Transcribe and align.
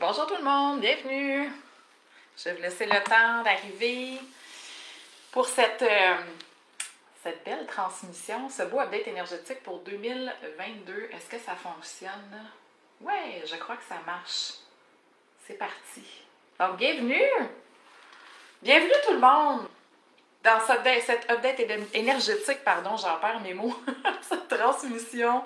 Bonjour 0.00 0.26
tout 0.26 0.36
le 0.36 0.42
monde, 0.42 0.80
bienvenue. 0.80 1.50
Je 2.38 2.44
vais 2.44 2.54
vous 2.54 2.62
laisser 2.62 2.86
le 2.86 3.02
temps 3.04 3.42
d'arriver 3.44 4.18
pour 5.30 5.44
cette, 5.44 5.82
euh, 5.82 6.14
belle 7.44 7.66
transmission, 7.66 8.48
ce 8.48 8.62
beau 8.62 8.80
update 8.80 9.06
énergétique 9.08 9.62
pour 9.62 9.80
2022. 9.80 11.10
Est-ce 11.12 11.28
que 11.28 11.38
ça 11.38 11.54
fonctionne? 11.56 12.48
Oui, 13.02 13.42
je 13.44 13.54
crois 13.56 13.76
que 13.76 13.84
ça 13.86 13.98
marche. 14.06 14.54
C'est 15.46 15.58
parti. 15.58 16.02
Donc, 16.58 16.78
bienvenue! 16.78 17.28
Bienvenue 18.62 18.92
tout 19.06 19.12
le 19.12 19.20
monde! 19.20 19.68
Dans 20.42 20.58
cette, 20.60 21.02
cette 21.04 21.30
update 21.30 21.60
énergétique, 21.92 22.64
pardon, 22.64 22.96
j'en 22.96 23.18
perds 23.18 23.40
mes 23.40 23.52
mots, 23.52 23.78
cette 24.22 24.48
transmission 24.48 25.44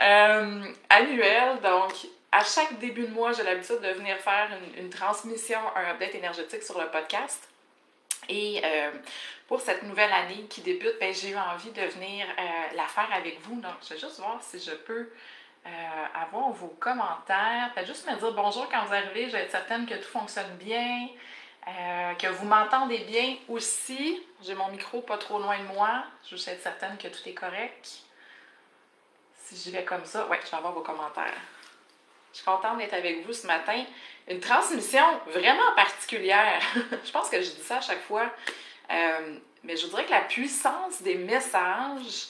euh, 0.00 0.64
annuelle. 0.88 1.60
Donc, 1.60 1.92
à 2.36 2.44
chaque 2.44 2.78
début 2.78 3.06
de 3.06 3.14
mois, 3.14 3.32
j'ai 3.32 3.42
l'habitude 3.44 3.80
de 3.80 3.88
venir 3.88 4.18
faire 4.18 4.50
une, 4.76 4.90
transmission, 4.90 5.58
un 5.74 5.92
update 5.92 6.16
énergétique 6.16 6.62
sur 6.62 6.78
le 6.78 6.86
podcast. 6.88 7.48
Et 8.28 8.60
euh, 8.62 8.90
pour 9.48 9.62
cette 9.62 9.82
nouvelle 9.84 10.12
année 10.12 10.44
qui 10.50 10.60
débute, 10.60 10.98
ben, 11.00 11.14
j'ai 11.14 11.30
eu 11.30 11.36
envie 11.36 11.70
de 11.70 11.80
venir 11.80 12.26
euh, 12.38 12.42
la 12.74 12.86
faire 12.88 13.08
avec 13.10 13.40
vous. 13.40 13.58
Donc, 13.62 13.72
je 13.82 13.94
vais 13.94 14.00
juste 14.00 14.18
voir 14.18 14.38
si 14.42 14.60
je 14.60 14.72
peux 14.72 15.08
euh, 15.66 15.68
avoir 16.14 16.50
vos 16.50 16.76
commentaires. 16.78 17.70
Faites 17.74 17.86
juste 17.86 18.06
me 18.06 18.14
dire 18.18 18.32
bonjour 18.32 18.68
quand 18.68 18.84
vous 18.84 18.92
arrivez. 18.92 19.28
Je 19.28 19.32
vais 19.32 19.44
être 19.44 19.50
certaine 19.50 19.86
que 19.86 19.94
tout 19.94 20.10
fonctionne 20.10 20.56
bien, 20.58 21.08
que 22.18 22.26
vous 22.26 22.44
m'entendez 22.44 22.98
bien 22.98 23.36
aussi. 23.48 24.22
J'ai 24.42 24.54
mon 24.54 24.68
micro 24.68 25.00
pas 25.00 25.16
trop 25.16 25.38
loin 25.38 25.58
de 25.58 25.74
moi. 25.74 26.04
Je 26.28 26.36
veux 26.36 26.48
être 26.50 26.62
certaine 26.62 26.98
que 26.98 27.08
tout 27.08 27.26
est 27.26 27.34
correct. 27.34 28.02
Si 29.42 29.56
j'y 29.56 29.70
vais 29.70 29.84
comme 29.84 30.04
ça, 30.04 30.26
ouais, 30.26 30.40
je 30.44 30.50
vais 30.50 30.56
avoir 30.58 30.74
vos 30.74 30.82
commentaires. 30.82 31.40
Je 32.36 32.42
suis 32.42 32.50
contente 32.50 32.76
d'être 32.76 32.92
avec 32.92 33.26
vous 33.26 33.32
ce 33.32 33.46
matin. 33.46 33.82
Une 34.28 34.40
transmission 34.40 35.02
vraiment 35.26 35.72
particulière. 35.74 36.60
je 37.02 37.10
pense 37.10 37.30
que 37.30 37.40
je 37.40 37.48
dis 37.48 37.62
ça 37.62 37.78
à 37.78 37.80
chaque 37.80 38.02
fois. 38.02 38.30
Euh, 38.90 39.38
mais 39.64 39.74
je 39.74 39.86
dirais 39.86 40.04
que 40.04 40.10
la 40.10 40.20
puissance 40.20 41.00
des 41.00 41.14
messages, 41.14 42.26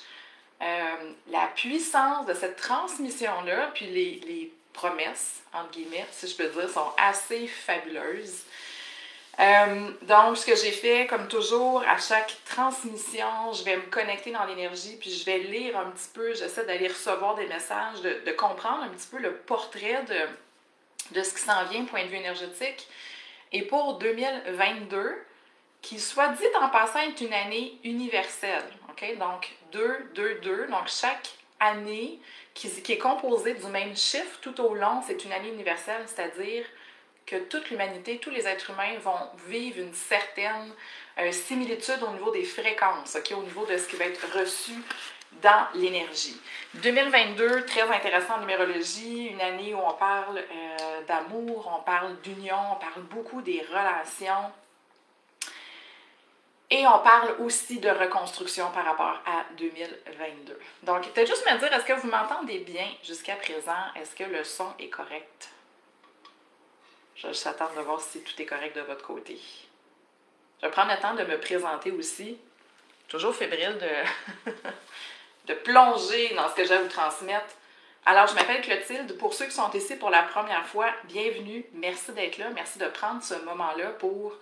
euh, 0.63 1.13
la 1.27 1.49
puissance 1.57 2.25
de 2.25 2.35
cette 2.35 2.55
transmission-là, 2.55 3.73
puis 3.75 3.87
les, 3.87 4.21
les 4.29 4.53
promesses, 4.73 5.43
entre 5.53 5.73
guillemets, 5.73 6.07
si 6.13 6.29
je 6.29 6.37
peux 6.37 6.51
dire, 6.51 6.71
sont 6.71 6.93
assez 6.97 7.49
fabuleuses. 7.49 8.45
Euh, 9.39 9.91
donc, 10.03 10.39
ce 10.39 10.47
que 10.47 10.57
j'ai 10.57 10.71
fait, 10.71 11.07
comme 11.07 11.29
toujours, 11.29 11.83
à 11.87 11.99
chaque 11.99 12.35
transmission, 12.47 13.53
je 13.53 13.65
vais 13.65 13.77
me 13.77 13.83
connecter 13.83 14.31
dans 14.31 14.45
l'énergie, 14.47 14.97
puis 14.99 15.11
je 15.11 15.25
vais 15.27 15.39
lire 15.39 15.79
un 15.79 15.91
petit 15.91 16.09
peu, 16.15 16.35
j'essaie 16.35 16.65
d'aller 16.65 16.89
recevoir 16.89 17.35
des 17.35 17.47
messages, 17.47 18.01
de, 18.01 18.33
comprendre 18.33 18.85
un 18.85 18.89
petit 18.89 19.09
peu 19.09 19.19
le 19.19 19.35
portrait 19.35 20.03
de, 20.09 21.15
de 21.15 21.23
ce 21.23 21.35
qui 21.35 21.41
s'en 21.41 21.65
vient, 21.67 21.85
point 21.85 22.05
de 22.05 22.09
vue 22.09 22.17
énergétique. 22.17 22.89
Et 23.53 23.63
pour 23.63 23.99
2022, 23.99 25.15
qui 25.83 26.01
soit 26.01 26.29
dit 26.29 26.45
en 26.61 26.71
passant 26.71 27.01
est 27.01 27.21
une 27.21 27.35
année 27.35 27.79
universelle, 27.85 28.65
OK? 28.89 29.19
Donc, 29.19 29.55
2, 29.73 30.11
2, 30.15 30.35
2. 30.43 30.67
Donc, 30.69 30.89
chaque 30.89 31.29
année 31.61 32.19
qui, 32.55 32.71
qui 32.83 32.93
est 32.93 32.99
composée 32.99 33.55
du 33.55 33.67
même 33.67 33.95
chiffre 33.95 34.39
tout 34.41 34.59
au 34.63 34.75
long, 34.75 35.03
c'est 35.07 35.25
une 35.25 35.33
année 35.33 35.51
universelle, 35.51 36.03
c'est-à-dire 36.07 36.65
que 37.27 37.37
toute 37.37 37.71
l'humanité, 37.71 38.19
tous 38.19 38.31
les 38.31 38.47
êtres 38.47 38.71
humains 38.71 38.99
vont 39.03 39.19
vivre 39.49 39.81
une 39.81 39.93
certaine 39.93 40.73
euh, 41.19 41.33
similitude 41.33 42.03
au 42.03 42.13
niveau 42.13 42.31
des 42.31 42.45
fréquences, 42.45 43.19
au 43.37 43.43
niveau 43.43 43.67
de 43.67 43.77
ce 43.77 43.89
qui 43.89 43.97
va 43.97 44.05
être 44.05 44.39
reçu 44.39 44.73
dans 45.43 45.67
l'énergie. 45.75 46.41
2022, 46.75 47.65
très 47.65 47.83
intéressant 47.83 48.37
en 48.37 48.41
numérologie, 48.41 49.27
une 49.27 49.41
année 49.41 49.75
où 49.75 49.79
on 49.79 49.93
parle 49.95 50.39
euh, 50.39 51.03
d'amour, 51.07 51.71
on 51.79 51.83
parle 51.83 52.17
d'union, 52.21 52.57
on 52.73 52.77
parle 52.77 53.03
beaucoup 53.11 53.43
des 53.43 53.61
relations. 53.69 54.53
Et 56.69 56.85
on 56.87 56.99
parle 56.99 57.37
aussi 57.41 57.79
de 57.79 57.89
reconstruction 57.89 58.71
par 58.73 58.85
rapport 58.85 59.21
à 59.25 59.45
2022. 59.57 60.59
Donc, 60.83 61.09
peut-être 61.13 61.29
juste 61.29 61.49
me 61.49 61.59
dire, 61.59 61.73
est-ce 61.73 61.85
que 61.85 61.93
vous 61.93 62.09
m'entendez 62.09 62.59
bien 62.59 62.87
jusqu'à 63.05 63.37
présent? 63.37 63.73
Est-ce 63.95 64.17
que 64.17 64.25
le 64.25 64.43
son 64.43 64.73
est 64.81 64.89
correct? 64.89 65.51
Je 67.17 67.27
vais 67.27 67.33
juste 67.33 67.49
de 67.49 67.81
voir 67.81 68.01
si 68.01 68.21
tout 68.21 68.43
est 68.43 68.45
correct 68.45 68.77
de 68.77 68.83
votre 68.83 69.03
côté. 69.03 69.39
Je 70.61 70.67
vais 70.67 70.73
prendre 70.73 70.93
le 70.93 71.01
temps 71.01 71.15
de 71.15 71.25
me 71.25 71.41
présenter 71.41 71.91
aussi. 71.91 72.37
Toujours 73.09 73.35
fébrile 73.35 73.79
de, 73.79 74.51
de 75.47 75.55
plonger 75.55 76.35
dans 76.35 76.51
ce 76.51 76.55
que 76.55 76.65
j'ai 76.65 76.75
à 76.75 76.83
vous 76.83 76.89
transmettre. 76.89 77.55
Alors, 78.05 78.27
je 78.27 78.35
m'appelle 78.35 78.61
Clotilde. 78.61 79.17
Pour 79.17 79.33
ceux 79.33 79.47
qui 79.47 79.53
sont 79.53 79.71
ici 79.73 79.97
pour 79.97 80.11
la 80.11 80.25
première 80.25 80.67
fois, 80.67 80.89
bienvenue. 81.05 81.65
Merci 81.73 82.13
d'être 82.13 82.37
là. 82.37 82.51
Merci 82.55 82.79
de 82.79 82.87
prendre 82.87 83.23
ce 83.23 83.35
moment-là 83.35 83.91
pour 83.99 84.35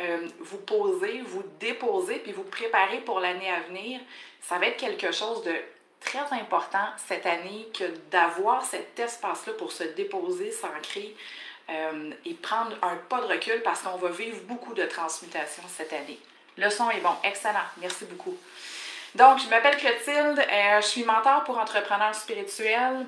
euh, 0.00 0.28
vous 0.40 0.58
poser, 0.58 1.22
vous 1.22 1.44
déposer, 1.60 2.16
puis 2.16 2.32
vous 2.32 2.42
préparer 2.42 2.98
pour 2.98 3.20
l'année 3.20 3.50
à 3.50 3.60
venir. 3.60 4.00
Ça 4.40 4.58
va 4.58 4.66
être 4.66 4.78
quelque 4.78 5.12
chose 5.12 5.44
de 5.44 5.54
très 6.00 6.32
important 6.32 6.88
cette 6.96 7.24
année 7.24 7.68
que 7.72 7.84
d'avoir 8.10 8.64
cet 8.64 8.98
espace-là 8.98 9.52
pour 9.54 9.70
se 9.70 9.84
déposer, 9.84 10.50
s'ancrer, 10.50 11.14
euh, 11.68 12.10
et 12.24 12.34
prendre 12.34 12.76
un 12.82 12.96
pas 13.08 13.20
de 13.20 13.26
recul 13.26 13.60
parce 13.62 13.80
qu'on 13.82 13.96
va 13.96 14.10
vivre 14.10 14.38
beaucoup 14.42 14.74
de 14.74 14.84
transmutation 14.84 15.62
cette 15.68 15.92
année. 15.92 16.18
Le 16.56 16.70
son 16.70 16.88
est 16.90 17.00
bon, 17.00 17.14
excellent, 17.24 17.66
merci 17.78 18.04
beaucoup. 18.04 18.36
Donc, 19.14 19.40
je 19.40 19.48
m'appelle 19.48 19.76
Clotilde, 19.76 20.38
euh, 20.38 20.80
je 20.80 20.86
suis 20.86 21.04
mentor 21.04 21.44
pour 21.44 21.58
entrepreneurs 21.58 22.14
spirituels. 22.14 23.06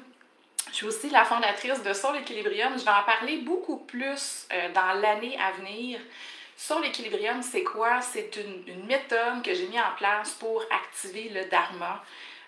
Je 0.71 0.75
suis 0.75 0.87
aussi 0.87 1.11
la 1.11 1.25
fondatrice 1.25 1.83
de 1.83 1.93
Soul 1.93 2.17
Equilibrium. 2.17 2.79
Je 2.79 2.85
vais 2.85 2.91
en 2.91 3.03
parler 3.05 3.39
beaucoup 3.39 3.79
plus 3.79 4.47
euh, 4.53 4.69
dans 4.73 5.01
l'année 5.01 5.39
à 5.41 5.53
venir. 5.53 6.01
Soul 6.57 6.85
Equilibrium, 6.85 7.43
c'est 7.43 7.63
quoi? 7.63 8.01
C'est 8.01 8.37
une, 8.37 8.65
une, 8.67 8.87
méthode 8.87 9.43
que 9.45 9.55
j'ai 9.55 9.67
mis 9.69 9.81
en 9.81 9.95
place 9.97 10.33
pour 10.33 10.63
activer 10.71 11.29
le 11.29 11.45
Dharma. 11.45 12.03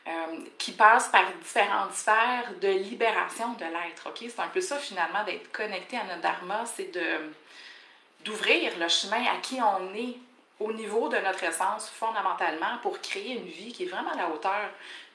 Euh, 0.09 0.39
qui 0.57 0.73
passe 0.73 1.09
par 1.09 1.31
différentes 1.43 1.93
sphères 1.93 2.55
de 2.63 2.69
libération 2.69 3.53
de 3.53 3.65
l'être. 3.65 4.11
C'est 4.17 4.41
un 4.41 4.49
peu 4.49 4.63
ça 4.63 4.79
finalement 4.79 5.23
d'être 5.25 5.53
connecté 5.53 5.99
à 5.99 6.05
notre 6.05 6.23
dharma, 6.23 6.65
c'est 6.65 6.91
d'ouvrir 8.25 8.79
le 8.79 8.89
chemin 8.89 9.23
à 9.27 9.37
qui 9.43 9.59
on 9.61 9.95
est 9.95 10.17
au 10.59 10.73
niveau 10.73 11.11
de 11.11 11.19
notre 11.19 11.45
essence 11.45 11.91
fondamentalement 11.91 12.79
pour 12.81 12.99
créer 13.03 13.35
une 13.35 13.47
vie 13.47 13.75
qui 13.75 13.85
est 13.85 13.89
vraiment 13.89 14.13
à 14.13 14.17
la 14.17 14.29
hauteur 14.31 14.71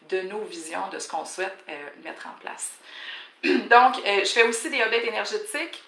de 0.08 0.22
nos 0.22 0.44
visions, 0.44 0.88
de 0.92 1.00
ce 1.00 1.10
qu'on 1.10 1.26
souhaite 1.26 1.58
euh, 1.68 1.90
mettre 2.04 2.28
en 2.28 2.40
place. 2.40 2.74
Donc, 3.44 3.98
euh, 4.06 4.20
je 4.20 4.30
fais 4.30 4.44
aussi 4.44 4.70
des 4.70 4.82
updates 4.82 5.06
énergétiques 5.06 5.84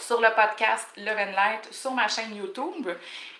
sur 0.00 0.18
le 0.22 0.34
podcast 0.34 0.88
Love 0.96 1.18
and 1.18 1.32
Light 1.32 1.74
sur 1.74 1.90
ma 1.92 2.08
chaîne 2.08 2.34
YouTube. 2.34 2.88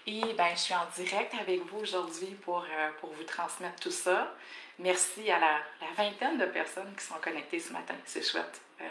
Et 0.06 0.20
ben, 0.36 0.48
je 0.54 0.60
suis 0.60 0.74
en 0.74 0.86
direct 0.94 1.32
avec 1.40 1.62
vous 1.66 1.78
aujourd'hui 1.78 2.36
pour, 2.44 2.66
pour 3.00 3.10
vous 3.14 3.24
transmettre 3.24 3.80
tout 3.80 3.90
ça. 3.90 4.30
Merci 4.78 5.30
à 5.30 5.38
la, 5.38 5.60
vingtaine 5.96 6.38
de 6.38 6.46
personnes 6.46 6.92
qui 6.98 7.04
sont 7.04 7.14
connectées 7.22 7.60
ce 7.60 7.72
matin. 7.72 7.94
C'est 8.04 8.28
chouette 8.28 8.60
euh, 8.80 8.84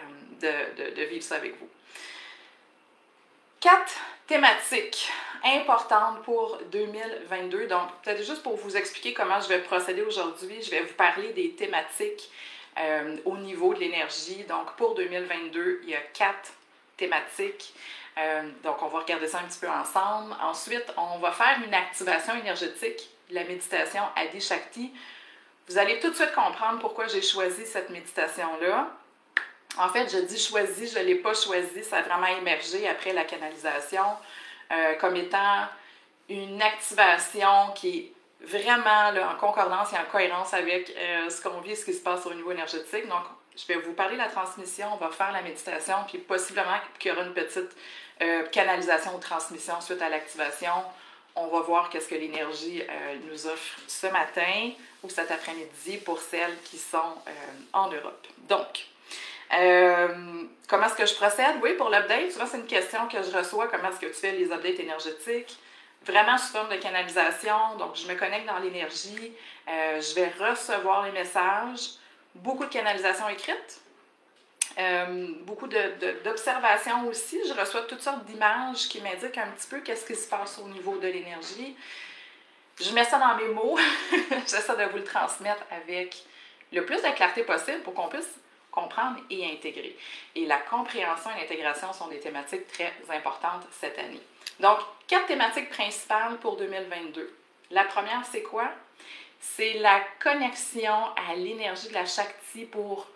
de, 0.78 0.96
de, 0.96 1.04
vivre 1.04 1.24
ça 1.24 1.36
avec 1.36 1.60
vous. 1.60 1.68
Quatre 3.60 3.94
thématiques 4.26 5.12
importantes 5.44 6.24
pour 6.24 6.58
2022. 6.72 7.68
Donc, 7.68 7.90
peut-être 8.02 8.24
juste 8.24 8.44
pour 8.44 8.56
vous 8.56 8.78
expliquer 8.78 9.14
comment 9.14 9.42
je 9.42 9.50
vais 9.50 9.60
procéder 9.60 10.02
aujourd'hui, 10.02 10.62
je 10.62 10.72
vais 10.72 10.82
vous 10.82 10.94
parler 10.94 11.34
des 11.34 11.52
thématiques 11.52 12.32
euh, 12.80 13.18
au 13.26 13.38
niveau 13.38 13.74
de 13.74 13.80
l'énergie. 13.80 14.44
Donc, 14.48 14.74
pour 14.78 14.96
2022, 14.96 15.82
il 15.84 15.90
y 15.90 15.96
a 15.96 16.02
quatre 16.14 16.54
thématiques. 16.96 17.74
Euh, 18.18 18.50
donc, 18.64 18.82
on 18.82 18.88
va 18.88 19.00
regarder 19.00 19.28
ça 19.28 19.40
un 19.40 19.44
petit 19.44 19.60
peu 19.60 19.70
ensemble. 19.70 20.34
Ensuite, 20.42 20.86
on 20.98 21.20
va 21.20 21.32
faire 21.32 21.60
une 21.66 21.74
activation 21.74 22.36
énergétique, 22.36 23.10
la 23.30 23.44
méditation 23.44 24.04
Adi 24.16 24.40
Shakti. 24.40 24.94
Vous 25.68 25.78
allez 25.78 26.00
tout 26.00 26.10
de 26.10 26.16
suite 26.16 26.34
comprendre 26.34 26.80
pourquoi 26.80 27.08
j'ai 27.08 27.22
choisi 27.22 27.66
cette 27.66 27.90
méditation-là. 27.90 28.90
En 29.78 29.90
fait, 29.90 30.10
je 30.10 30.20
dis 30.20 30.38
choisi, 30.38 30.88
je 30.88 31.00
ne 31.00 31.06
l'ai 31.06 31.16
pas 31.16 31.34
choisi, 31.34 31.84
ça 31.84 31.98
a 31.98 32.02
vraiment 32.02 32.28
émergé 32.28 32.88
après 32.88 33.14
la 33.14 33.24
canalisation 33.24 34.04
euh, 34.72 34.96
comme 34.96 35.16
étant 35.16 35.68
une 36.30 36.62
activation 36.62 37.72
qui 37.76 37.98
est 37.98 38.14
vraiment 38.46 39.10
en 39.32 39.36
concordance 39.36 39.94
et 39.94 39.98
en 39.98 40.06
cohérence 40.12 40.54
avec 40.54 40.94
euh, 40.98 41.30
ce 41.30 41.42
qu'on 41.42 41.62
vit 41.62 41.72
et 41.72 41.76
ce 41.76 41.86
qui 41.86 41.94
se 41.94 42.04
passe 42.04 42.26
au 42.26 42.34
niveau 42.34 42.52
énergétique. 42.52 43.08
Donc, 43.08 43.24
je 43.56 43.66
vais 43.68 43.80
vous 43.80 43.94
parler 43.94 44.14
de 44.14 44.22
la 44.22 44.28
transmission, 44.28 44.88
on 44.94 44.98
va 44.98 45.10
faire 45.12 45.32
la 45.32 45.42
méditation, 45.42 45.96
puis 46.08 46.18
possiblement 46.18 46.78
qu'il 47.00 47.12
y 47.12 47.16
aura 47.16 47.24
une 47.24 47.34
petite 47.34 47.72
euh, 48.22 48.44
canalisation 48.48 49.16
ou 49.16 49.20
transmission 49.20 49.80
suite 49.80 50.02
à 50.02 50.10
l'activation. 50.10 50.74
On 51.36 51.48
va 51.48 51.62
voir 51.62 51.90
qu'est-ce 51.90 52.10
que 52.10 52.16
l'énergie 52.16 52.84
nous 53.28 53.48
offre 53.48 53.80
ce 53.88 54.06
matin 54.06 54.72
ou 55.04 55.10
cet 55.10 55.32
après-midi 55.32 55.98
pour 55.98 56.20
celles 56.20 56.58
qui 56.64 56.78
sont 56.78 56.98
euh, 57.28 57.32
en 57.74 57.90
Europe. 57.90 58.26
Donc, 58.48 58.88
euh, 59.54 60.44
comment 60.68 60.88
est-ce 60.88 60.96
que 60.96 61.06
je 61.06 61.14
procède? 61.16 61.58
Oui, 61.62 61.74
pour 61.74 61.90
l'update, 61.90 62.32
souvent 62.32 62.48
c'est 62.48 62.58
une 62.58 62.66
question 62.66 63.08
que 63.08 63.22
je 63.22 63.38
reçois, 63.38 63.68
comment 63.68 63.90
est-ce 63.90 64.00
que 64.00 64.08
tu 64.08 64.14
fais 64.14 64.32
les 64.32 64.52
updates 64.52 64.80
énergétiques? 64.80 65.58
Vraiment 66.06 66.38
sous 66.38 66.52
forme 66.52 66.70
de 66.70 66.78
canalisation, 66.78 67.76
donc 67.78 67.96
je 67.96 68.08
me 68.08 68.16
connecte 68.16 68.48
dans 68.48 68.60
l'énergie, 68.60 69.34
euh, 69.70 70.02
je 70.02 70.16
vais 70.16 70.30
recevoir 70.40 71.06
les 71.06 71.12
messages, 71.12 71.92
beaucoup 72.36 72.66
de 72.66 72.70
canalisation 72.70 73.30
écrite, 73.30 73.80
beaucoup 75.46 75.68
d'observations 75.68 77.08
aussi. 77.08 77.40
Je 77.48 77.54
reçois 77.54 77.82
toutes 77.82 78.02
sortes 78.02 78.26
d'images 78.26 78.90
qui 78.90 79.02
m'indiquent 79.02 79.38
un 79.38 79.52
petit 79.52 79.68
peu 79.68 79.80
qu'est-ce 79.82 80.06
qui 80.06 80.16
se 80.16 80.28
passe 80.28 80.58
au 80.58 80.68
niveau 80.68 80.98
de 80.98 81.08
l'énergie. 81.08 81.76
Je 82.80 82.92
mets 82.94 83.04
ça 83.04 83.20
dans 83.20 83.36
mes 83.36 83.54
mots. 83.54 83.78
J'essaie 84.48 84.76
de 84.76 84.90
vous 84.92 84.98
le 84.98 85.04
transmettre 85.04 85.64
avec 85.72 86.24
le 86.72 86.86
plus 86.86 87.02
de 87.02 87.16
clarté 87.16 87.44
possible 87.44 87.82
pour 87.82 87.94
qu'on 87.94 88.08
puisse 88.08 88.40
comprendre 88.72 89.20
et 89.30 89.46
intégrer. 89.52 89.96
Et 90.36 90.46
la 90.46 90.58
compréhension 90.58 91.30
et 91.36 91.42
l'intégration 91.42 91.94
sont 91.94 92.08
des 92.08 92.20
thématiques 92.20 92.68
très 92.68 92.92
importantes 93.10 93.64
cette 93.72 93.98
année. 94.00 94.22
Donc, 94.60 94.80
quatre 95.08 95.28
thématiques 95.28 95.70
principales 95.70 96.38
pour 96.38 96.58
2022. 96.58 97.36
La 97.72 97.84
première, 97.84 98.26
c'est 98.26 98.42
quoi? 98.42 98.70
C'est 99.40 99.74
la 99.74 100.00
connexion 100.22 100.94
à 101.30 101.36
l'énergie 101.36 101.90
de 101.90 101.94
la 101.94 102.06
Shakti 102.06 102.66
pour 102.66 103.08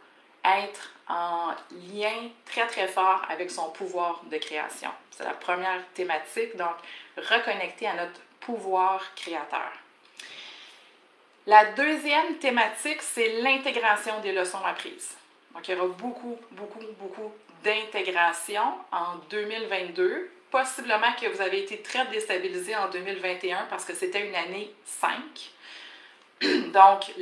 être 0.44 0.92
en 1.10 1.52
lien 1.94 2.30
très 2.46 2.68
très 2.68 2.88
fort 2.88 3.22
avec 3.30 3.50
son 3.50 3.70
pouvoir 3.72 4.22
de 4.30 4.38
création. 4.38 4.90
C'est 5.12 5.24
la 5.24 5.34
première 5.34 5.82
thématique, 5.94 6.56
donc 6.58 6.76
reconnecter 7.18 7.88
à 7.88 7.94
notre 7.94 8.20
pouvoir 8.48 9.04
créateur. 9.14 9.72
La 11.46 11.66
deuxième 11.74 12.38
thématique, 12.38 13.02
c'est 13.02 13.42
l'intégration 13.42 14.22
des 14.22 14.32
leçons 14.32 14.64
apprises. 14.66 15.16
Donc, 15.54 15.68
il 15.68 15.76
y 15.76 15.78
aura 15.78 15.88
beaucoup, 15.90 16.38
beaucoup, 16.52 16.80
beaucoup 16.98 17.34
d'intégration 17.62 18.64
en 18.92 19.18
2022. 19.30 20.32
Possiblement 20.50 21.12
que 21.20 21.28
vous 21.28 21.42
avez 21.42 21.60
été 21.64 21.82
très 21.82 22.06
déstabilisé 22.08 22.74
en 22.74 22.90
2021 22.90 23.68
parce 23.70 23.84
que 23.84 23.94
c'était 23.94 24.26
une 24.26 24.36
année 24.36 24.74
5. 24.86 25.12
Donc, 26.72 27.14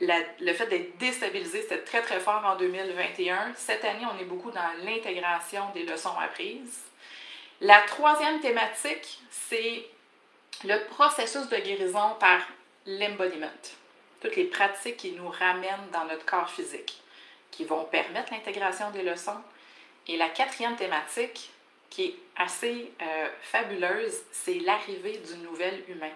le 0.00 0.52
fait 0.52 0.66
d'être 0.66 0.98
déstabilisé, 0.98 1.62
c'était 1.62 1.84
très, 1.84 2.02
très 2.02 2.18
fort 2.18 2.42
en 2.44 2.56
2021. 2.56 3.52
Cette 3.54 3.84
année, 3.84 4.06
on 4.12 4.18
est 4.20 4.24
beaucoup 4.24 4.50
dans 4.50 4.72
l'intégration 4.84 5.62
des 5.74 5.84
leçons 5.84 6.18
apprises. 6.18 6.80
La 7.62 7.82
troisième 7.82 8.40
thématique, 8.40 9.20
c'est 9.30 9.84
le 10.64 10.82
processus 10.86 11.46
de 11.50 11.56
guérison 11.58 12.14
par 12.18 12.40
l'embodiment. 12.86 13.50
Toutes 14.22 14.36
les 14.36 14.44
pratiques 14.44 14.96
qui 14.96 15.12
nous 15.12 15.28
ramènent 15.28 15.90
dans 15.92 16.06
notre 16.06 16.24
corps 16.24 16.48
physique, 16.48 17.02
qui 17.50 17.64
vont 17.64 17.84
permettre 17.84 18.32
l'intégration 18.32 18.90
des 18.92 19.02
leçons. 19.02 19.40
Et 20.06 20.16
la 20.16 20.30
quatrième 20.30 20.76
thématique, 20.76 21.50
qui 21.90 22.04
est 22.04 22.14
assez 22.36 22.92
euh, 23.02 23.28
fabuleuse, 23.42 24.22
c'est 24.32 24.60
l'arrivée 24.60 25.18
du 25.18 25.36
nouvel 25.38 25.84
humain. 25.88 26.12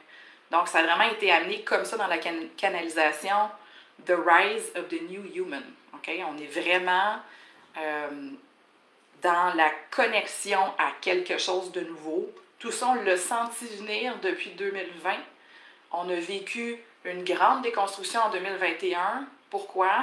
Donc, 0.51 0.69
ça 0.69 0.79
a 0.79 0.83
vraiment 0.85 1.11
été 1.11 1.31
amené 1.31 1.63
comme 1.63 1.85
ça 1.85 1.99
dans 1.99 2.07
la 2.07 2.19
canalisation 2.57 3.51
The 4.07 4.15
Rise 4.17 4.73
of 4.77 4.89
the 4.89 5.03
New 5.11 5.25
Human. 5.35 5.65
On 5.93 6.39
est 6.39 6.47
vraiment 6.47 7.17
euh, 7.79 8.31
dans 9.25 9.55
la 9.55 9.71
connexion 9.91 10.61
à 10.79 10.93
quelque 11.01 11.39
chose 11.39 11.73
de 11.73 11.81
nouveau. 11.81 12.31
Tout 12.59 12.71
ça, 12.71 12.89
on 12.89 13.03
l'a 13.03 13.17
senti 13.17 13.67
venir 13.79 14.17
depuis 14.21 14.51
2020. 14.51 15.17
On 15.93 16.09
a 16.11 16.17
vécu 16.17 16.79
une 17.05 17.25
grande 17.25 17.63
déconstruction 17.63 18.21
en 18.21 18.31
2021. 18.31 19.27
Pourquoi? 19.49 20.03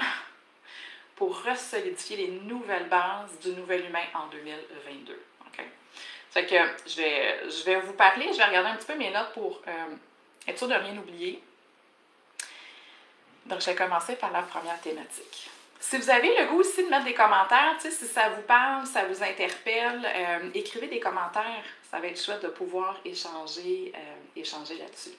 Pour 1.16 1.44
resolidifier 1.44 2.18
les 2.18 2.28
nouvelles 2.30 2.90
bases 2.90 3.40
du 3.44 3.52
nouvel 3.52 3.86
humain 3.86 4.04
en 4.16 4.26
2022. 4.28 5.14
OK? 5.46 5.66
je 6.36 6.98
vais, 6.98 7.48
je 7.48 7.64
vais 7.64 7.80
vous 7.80 7.94
parler, 7.94 8.28
je 8.32 8.38
vais 8.38 8.46
regarder 8.46 8.70
un 8.70 8.76
petit 8.76 8.88
peu 8.88 8.96
mes 8.96 9.12
notes 9.12 9.34
pour 9.34 9.62
euh, 9.68 9.96
être 10.48 10.58
sûr 10.58 10.68
de 10.68 10.74
rien 10.74 10.98
oublier. 10.98 11.44
Donc, 13.46 13.62
je 13.62 13.68
vais 13.68 13.76
commencer 13.76 14.16
par 14.16 14.32
la 14.32 14.42
première 14.42 14.80
thématique. 14.82 15.52
Si 15.82 15.98
vous 15.98 16.12
avez 16.12 16.38
le 16.38 16.46
goût 16.46 16.60
aussi 16.60 16.84
de 16.84 16.90
mettre 16.90 17.06
des 17.06 17.16
commentaires, 17.16 17.76
si 17.80 17.92
ça 17.92 18.30
vous 18.30 18.44
parle, 18.44 18.86
ça 18.86 19.04
vous 19.06 19.24
interpelle, 19.24 20.06
euh, 20.06 20.50
écrivez 20.54 20.88
des 20.88 21.00
commentaires. 21.00 21.66
Ça 21.90 22.00
va 22.00 22.06
être 22.06 22.24
chouette 22.24 22.44
de 22.44 22.50
pouvoir 22.50 22.98
échanger, 23.04 23.92
euh, 23.96 24.40
échanger 24.40 24.78
là-dessus. 24.78 25.18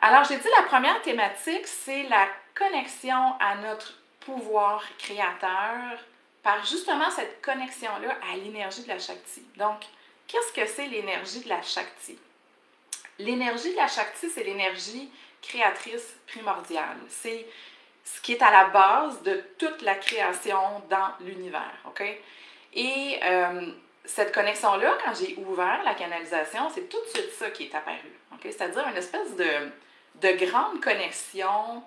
Alors, 0.00 0.24
j'ai 0.24 0.38
dit 0.38 0.48
la 0.56 0.62
première 0.62 1.02
thématique, 1.02 1.66
c'est 1.66 2.04
la 2.04 2.28
connexion 2.54 3.34
à 3.38 3.56
notre 3.56 3.98
pouvoir 4.20 4.82
créateur 4.98 5.98
par 6.42 6.64
justement 6.64 7.10
cette 7.10 7.42
connexion-là 7.42 8.16
à 8.32 8.36
l'énergie 8.36 8.84
de 8.84 8.88
la 8.88 8.98
Shakti. 8.98 9.42
Donc, 9.56 9.82
qu'est-ce 10.26 10.52
que 10.54 10.66
c'est 10.66 10.86
l'énergie 10.86 11.40
de 11.40 11.50
la 11.50 11.60
Shakti? 11.60 12.18
L'énergie 13.18 13.72
de 13.72 13.76
la 13.76 13.86
Shakti, 13.86 14.30
c'est 14.30 14.44
l'énergie 14.44 15.10
créatrice 15.42 16.16
primordiale. 16.26 16.96
C'est 17.10 17.46
ce 18.06 18.20
qui 18.20 18.32
est 18.32 18.42
à 18.42 18.50
la 18.50 18.66
base 18.68 19.22
de 19.22 19.42
toute 19.58 19.82
la 19.82 19.96
création 19.96 20.80
dans 20.88 21.08
l'univers. 21.20 21.74
OK? 21.86 22.02
Et 22.72 23.18
euh, 23.24 23.72
cette 24.04 24.32
connexion-là, 24.32 24.96
quand 25.04 25.12
j'ai 25.14 25.36
ouvert 25.36 25.82
la 25.84 25.94
canalisation, 25.94 26.70
c'est 26.72 26.88
tout 26.88 27.00
de 27.04 27.08
suite 27.18 27.32
ça 27.32 27.50
qui 27.50 27.64
est 27.64 27.74
apparu. 27.74 28.12
OK? 28.32 28.42
C'est-à-dire 28.44 28.86
une 28.88 28.96
espèce 28.96 29.34
de, 29.34 29.70
de 30.20 30.46
grande 30.46 30.80
connexion 30.80 31.82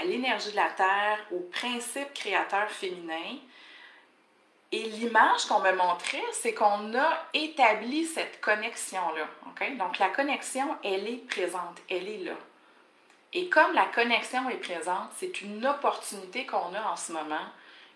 à 0.00 0.04
l'énergie 0.04 0.50
de 0.50 0.56
la 0.56 0.70
Terre, 0.70 1.18
au 1.30 1.40
principe 1.40 2.14
créateur 2.14 2.70
féminin. 2.70 3.36
Et 4.72 4.84
l'image 4.84 5.44
qu'on 5.46 5.60
me 5.60 5.72
montrait, 5.72 6.22
c'est 6.32 6.54
qu'on 6.54 6.94
a 6.96 7.26
établi 7.34 8.06
cette 8.06 8.40
connexion-là. 8.40 9.26
Donc 9.78 9.98
la 9.98 10.08
connexion, 10.08 10.76
elle 10.82 11.06
est 11.06 11.26
présente, 11.28 11.76
elle 11.90 12.08
est 12.08 12.24
là. 12.24 12.32
Et 13.32 13.48
comme 13.48 13.72
la 13.74 13.86
connexion 13.86 14.48
est 14.50 14.56
présente, 14.56 15.10
c'est 15.16 15.40
une 15.42 15.64
opportunité 15.64 16.46
qu'on 16.46 16.74
a 16.74 16.90
en 16.90 16.96
ce 16.96 17.12
moment 17.12 17.46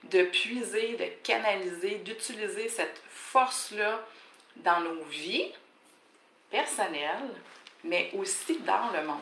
de 0.05 0.23
puiser, 0.25 0.97
de 0.97 1.07
canaliser, 1.23 1.97
d'utiliser 1.97 2.69
cette 2.69 3.03
force-là 3.09 4.01
dans 4.57 4.81
nos 4.81 5.03
vies 5.05 5.51
personnelles, 6.51 7.31
mais 7.83 8.11
aussi 8.15 8.59
dans 8.61 8.91
le 8.93 9.05
monde. 9.07 9.19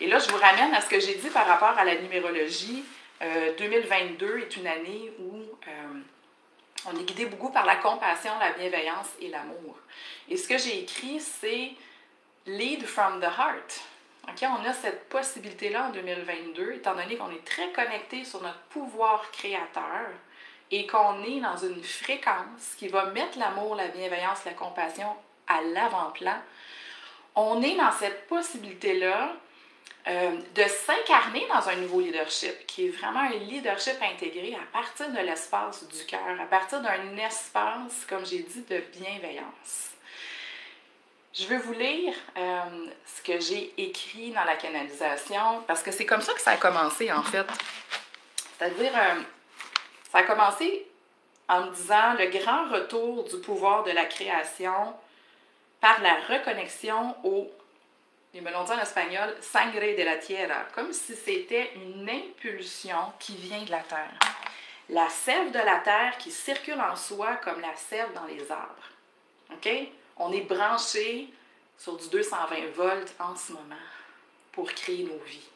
Et 0.00 0.06
là, 0.06 0.18
je 0.18 0.28
vous 0.30 0.38
ramène 0.38 0.74
à 0.74 0.80
ce 0.80 0.88
que 0.88 0.98
j'ai 0.98 1.16
dit 1.16 1.28
par 1.28 1.46
rapport 1.46 1.76
à 1.78 1.84
la 1.84 1.96
numérologie. 1.96 2.84
2022 3.58 4.26
euh, 4.26 4.38
est 4.40 4.56
une 4.56 4.66
année 4.66 5.12
où 5.18 5.42
euh, 5.68 6.00
on 6.86 6.98
est 6.98 7.04
guidé 7.04 7.26
beaucoup 7.26 7.50
par 7.50 7.64
la 7.66 7.76
compassion, 7.76 8.32
la 8.40 8.52
bienveillance 8.52 9.08
et 9.20 9.28
l'amour. 9.28 9.76
Et 10.28 10.36
ce 10.36 10.48
que 10.48 10.58
j'ai 10.58 10.80
écrit, 10.80 11.20
c'est 11.20 11.72
Lead 12.46 12.84
from 12.84 13.20
the 13.20 13.24
Heart. 13.24 13.80
On 14.26 14.64
a 14.68 14.72
cette 14.72 15.08
possibilité-là 15.08 15.88
en 15.88 15.90
2022, 15.90 16.72
étant 16.72 16.94
donné 16.94 17.16
qu'on 17.16 17.30
est 17.30 17.44
très 17.44 17.70
connecté 17.70 18.24
sur 18.24 18.42
notre 18.42 18.60
pouvoir 18.70 19.30
créateur 19.30 20.08
et 20.70 20.86
qu'on 20.86 21.22
est 21.22 21.40
dans 21.40 21.56
une 21.56 21.82
fréquence 21.82 22.74
qui 22.76 22.88
va 22.88 23.06
mettre 23.06 23.38
l'amour, 23.38 23.76
la 23.76 23.88
bienveillance, 23.88 24.44
la 24.44 24.54
compassion 24.54 25.14
à 25.46 25.60
l'avant-plan. 25.62 26.36
On 27.36 27.62
est 27.62 27.76
dans 27.76 27.92
cette 27.92 28.26
possibilité-là 28.26 29.32
euh, 30.08 30.32
de 30.54 30.62
s'incarner 30.64 31.46
dans 31.48 31.68
un 31.68 31.76
nouveau 31.76 32.00
leadership, 32.00 32.66
qui 32.66 32.86
est 32.86 32.90
vraiment 32.90 33.20
un 33.20 33.34
leadership 33.34 33.96
intégré 34.02 34.54
à 34.54 34.66
partir 34.72 35.10
de 35.10 35.18
l'espace 35.18 35.86
du 35.86 36.04
cœur, 36.06 36.40
à 36.40 36.46
partir 36.46 36.80
d'un 36.80 37.16
espace, 37.18 38.04
comme 38.08 38.26
j'ai 38.26 38.40
dit, 38.40 38.64
de 38.68 38.82
bienveillance. 38.98 39.90
Je 41.34 41.46
vais 41.46 41.56
vous 41.56 41.72
lire 41.72 42.12
euh, 42.36 42.86
ce 43.06 43.22
que 43.22 43.40
j'ai 43.40 43.72
écrit 43.78 44.32
dans 44.32 44.44
la 44.44 44.54
canalisation, 44.56 45.62
parce 45.66 45.82
que 45.82 45.90
c'est 45.90 46.04
comme 46.04 46.20
ça 46.20 46.34
que 46.34 46.40
ça 46.42 46.50
a 46.52 46.56
commencé, 46.58 47.10
en 47.10 47.22
fait. 47.22 47.46
C'est-à-dire, 48.58 48.92
euh, 48.94 49.22
ça 50.10 50.18
a 50.18 50.22
commencé 50.24 50.86
en 51.48 51.66
me 51.66 51.74
disant 51.74 52.12
le 52.18 52.26
grand 52.26 52.70
retour 52.70 53.24
du 53.24 53.38
pouvoir 53.38 53.82
de 53.82 53.92
la 53.92 54.04
création 54.04 54.94
par 55.80 56.02
la 56.02 56.16
reconnexion 56.28 57.16
au, 57.24 57.50
ils 58.34 58.42
me 58.42 58.52
l'ont 58.52 58.64
dit 58.64 58.72
en 58.72 58.78
espagnol, 58.78 59.34
sangre 59.40 59.96
de 59.96 60.02
la 60.02 60.16
tierra, 60.16 60.64
comme 60.74 60.92
si 60.92 61.16
c'était 61.16 61.72
une 61.76 62.08
impulsion 62.10 63.10
qui 63.18 63.36
vient 63.36 63.62
de 63.62 63.70
la 63.70 63.80
terre. 63.80 64.18
La 64.90 65.08
sève 65.08 65.50
de 65.50 65.58
la 65.58 65.78
terre 65.78 66.18
qui 66.18 66.30
circule 66.30 66.80
en 66.80 66.94
soi 66.94 67.36
comme 67.36 67.62
la 67.62 67.74
sève 67.74 68.12
dans 68.12 68.26
les 68.26 68.52
arbres. 68.52 68.90
OK? 69.50 69.68
On 70.16 70.32
est 70.32 70.42
branché 70.42 71.28
sur 71.78 71.96
du 71.96 72.08
220 72.08 72.72
volts 72.74 73.14
en 73.18 73.34
ce 73.34 73.52
moment 73.52 73.74
pour 74.52 74.72
créer 74.72 75.04
nos 75.04 75.18
vies. 75.18 75.48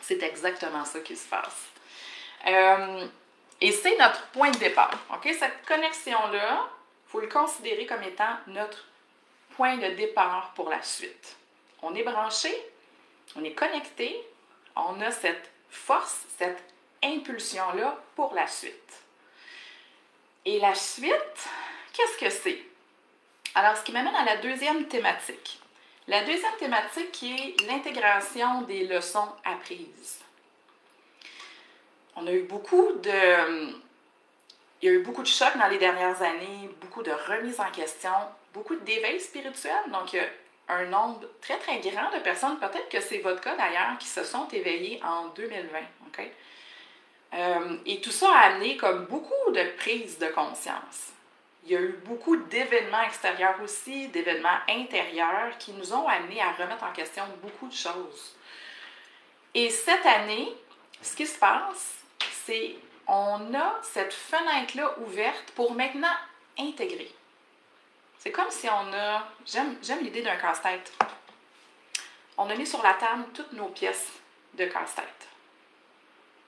C'est 0.00 0.22
exactement 0.22 0.84
ça 0.84 1.00
qui 1.00 1.16
se 1.16 1.28
passe. 1.28 1.66
Euh, 2.46 3.06
et 3.60 3.72
c'est 3.72 3.96
notre 3.98 4.26
point 4.28 4.50
de 4.50 4.58
départ. 4.58 4.98
OK? 5.14 5.28
Cette 5.38 5.64
connexion-là, 5.66 6.68
il 7.06 7.10
faut 7.10 7.20
le 7.20 7.28
considérer 7.28 7.86
comme 7.86 8.02
étant 8.02 8.36
notre 8.46 8.84
point 9.56 9.76
de 9.76 9.88
départ 9.94 10.52
pour 10.54 10.68
la 10.68 10.82
suite. 10.82 11.36
On 11.82 11.94
est 11.94 12.02
branché, 12.02 12.54
on 13.36 13.44
est 13.44 13.52
connecté, 13.52 14.16
on 14.76 15.00
a 15.00 15.10
cette 15.10 15.50
force, 15.68 16.22
cette 16.38 16.62
impulsion-là 17.02 17.98
pour 18.16 18.34
la 18.34 18.46
suite. 18.46 19.02
Et 20.44 20.60
la 20.60 20.74
suite, 20.74 21.48
qu'est-ce 21.92 22.18
que 22.18 22.30
c'est? 22.30 22.62
Alors, 23.58 23.76
ce 23.76 23.82
qui 23.82 23.90
m'amène 23.90 24.14
à 24.14 24.24
la 24.24 24.36
deuxième 24.36 24.86
thématique. 24.86 25.58
La 26.06 26.20
deuxième 26.20 26.54
thématique 26.60 27.10
qui 27.10 27.34
est 27.34 27.66
l'intégration 27.66 28.62
des 28.62 28.86
leçons 28.86 29.28
apprises. 29.44 30.20
on 32.14 32.24
a 32.28 32.30
eu 32.30 32.42
beaucoup 32.42 32.92
de... 33.02 33.72
Il 34.80 34.88
y 34.88 34.88
a 34.88 34.92
eu 34.92 35.02
beaucoup 35.02 35.22
de 35.22 35.26
chocs 35.26 35.58
dans 35.58 35.66
les 35.66 35.78
dernières 35.78 36.22
années, 36.22 36.70
beaucoup 36.80 37.02
de 37.02 37.10
remises 37.10 37.58
en 37.58 37.68
question, 37.72 38.12
beaucoup 38.54 38.76
d'éveil 38.76 39.18
spirituel. 39.18 39.72
Donc, 39.88 40.12
il 40.12 40.20
y 40.20 40.22
a 40.22 40.28
un 40.68 40.84
nombre 40.84 41.22
très, 41.40 41.58
très 41.58 41.80
grand 41.80 42.16
de 42.16 42.22
personnes, 42.22 42.60
peut-être 42.60 42.88
que 42.88 43.00
c'est 43.00 43.18
votre 43.18 43.40
cas 43.40 43.56
d'ailleurs, 43.56 43.98
qui 43.98 44.06
se 44.06 44.22
sont 44.22 44.46
éveillées 44.52 45.00
en 45.02 45.30
2020. 45.30 45.78
OK? 46.06 46.30
Euh, 47.34 47.76
et 47.86 48.00
tout 48.00 48.12
ça 48.12 48.32
a 48.32 48.38
amené 48.52 48.76
comme 48.76 49.06
beaucoup 49.06 49.50
de 49.50 49.64
prises 49.76 50.16
de 50.20 50.28
conscience. 50.28 51.12
Il 51.68 51.72
y 51.72 51.76
a 51.76 51.82
eu 51.82 52.00
beaucoup 52.06 52.34
d'événements 52.34 53.02
extérieurs 53.02 53.60
aussi, 53.62 54.08
d'événements 54.08 54.58
intérieurs 54.70 55.58
qui 55.58 55.72
nous 55.72 55.92
ont 55.92 56.08
amenés 56.08 56.40
à 56.40 56.52
remettre 56.52 56.82
en 56.82 56.92
question 56.92 57.24
beaucoup 57.42 57.68
de 57.68 57.74
choses. 57.74 58.34
Et 59.52 59.68
cette 59.68 60.06
année, 60.06 60.50
ce 61.02 61.14
qui 61.14 61.26
se 61.26 61.38
passe, 61.38 61.98
c'est 62.46 62.76
on 63.06 63.52
a 63.54 63.78
cette 63.82 64.14
fenêtre-là 64.14 64.98
ouverte 65.00 65.50
pour 65.54 65.74
maintenant 65.74 66.08
intégrer. 66.58 67.12
C'est 68.18 68.32
comme 68.32 68.50
si 68.50 68.66
on 68.70 68.94
a, 68.94 69.28
j'aime 69.44 70.00
l'idée 70.00 70.22
d'un 70.22 70.36
casse-tête. 70.36 70.90
On 72.38 72.48
a 72.48 72.54
mis 72.54 72.66
sur 72.66 72.82
la 72.82 72.94
table 72.94 73.26
toutes 73.34 73.52
nos 73.52 73.68
pièces 73.68 74.14
de 74.54 74.64
casse-tête. 74.64 75.28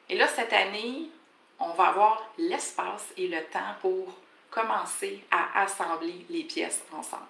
Et 0.09 0.17
là, 0.17 0.27
cette 0.29 0.55
année, 0.55 1.11
on 1.59 1.75
va 1.75 1.89
avoir 1.89 2.27
l'espace 2.39 3.09
et 3.19 3.29
le 3.29 3.45
temps 3.45 3.75
pour 3.83 4.17
commencer 4.51 5.25
à 5.31 5.63
assembler 5.63 6.27
les 6.29 6.45
pièces 6.45 6.83
ensemble. 6.93 7.25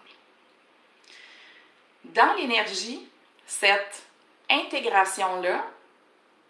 Dans 2.04 2.34
l'énergie, 2.34 3.06
cette 3.46 4.04
intégration-là 4.48 5.64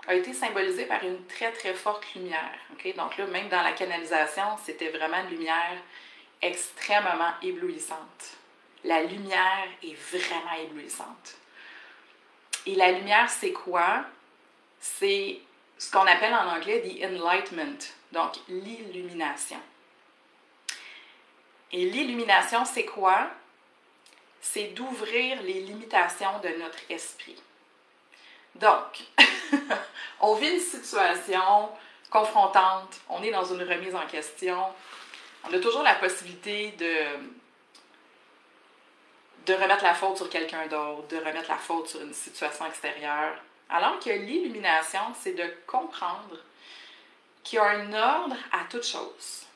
a 0.06 0.14
été 0.14 0.32
symbolisée 0.32 0.86
par 0.86 1.04
une 1.04 1.26
très, 1.26 1.52
très 1.52 1.74
forte 1.74 2.14
lumière. 2.14 2.54
Donc 2.96 3.16
là, 3.16 3.26
même 3.26 3.48
dans 3.48 3.62
la 3.62 3.72
canalisation, 3.72 4.56
c'était 4.64 4.88
vraiment 4.88 5.18
une 5.24 5.30
lumière 5.30 5.76
extrêmement 6.40 7.32
éblouissante. 7.42 8.36
La 8.84 9.02
lumière 9.02 9.68
est 9.82 9.94
vraiment 9.94 10.54
éblouissante. 10.62 11.36
Et 12.66 12.74
la 12.74 12.92
lumière, 12.92 13.28
c'est 13.28 13.52
quoi? 13.52 14.04
C'est 14.80 15.40
ce 15.76 15.90
qu'on 15.90 16.06
appelle 16.06 16.32
en 16.34 16.56
anglais 16.56 16.80
the 16.80 17.04
enlightenment, 17.04 17.78
donc 18.12 18.32
l'illumination. 18.48 19.60
Et 21.72 21.84
l'illumination, 21.84 22.64
c'est 22.64 22.84
quoi? 22.84 23.30
C'est 24.40 24.68
d'ouvrir 24.68 25.42
les 25.42 25.60
limitations 25.60 26.38
de 26.42 26.48
notre 26.60 26.78
esprit. 26.88 27.36
Donc, 28.56 29.04
on 30.20 30.34
vit 30.34 30.48
une 30.48 30.60
situation 30.60 31.70
confrontante, 32.10 33.00
on 33.08 33.22
est 33.22 33.30
dans 33.30 33.44
une 33.44 33.62
remise 33.62 33.94
en 33.94 34.06
question, 34.06 34.64
on 35.44 35.54
a 35.54 35.58
toujours 35.60 35.82
la 35.82 35.94
possibilité 35.94 36.72
de, 36.72 37.06
remettre 39.54 39.84
la 39.84 39.94
faute 39.94 40.16
sur 40.16 40.28
quelqu'un 40.28 40.66
d'autre, 40.66 41.08
de 41.08 41.16
remettre 41.16 41.48
la 41.48 41.58
faute 41.58 41.88
sur 41.88 42.00
une 42.00 42.14
situation 42.14 42.66
extérieure. 42.66 43.34
Alors 43.68 43.98
que 43.98 44.10
l'illumination, 44.10 45.00
c'est 45.18 45.32
de 45.32 45.54
comprendre 45.66 46.36
qu'il 47.42 47.56
y 47.56 47.60
a 47.60 47.64
un 47.64 47.92
ordre 47.92 48.36
à 48.52 48.64
toute 48.68 48.84
chose, 48.84 49.46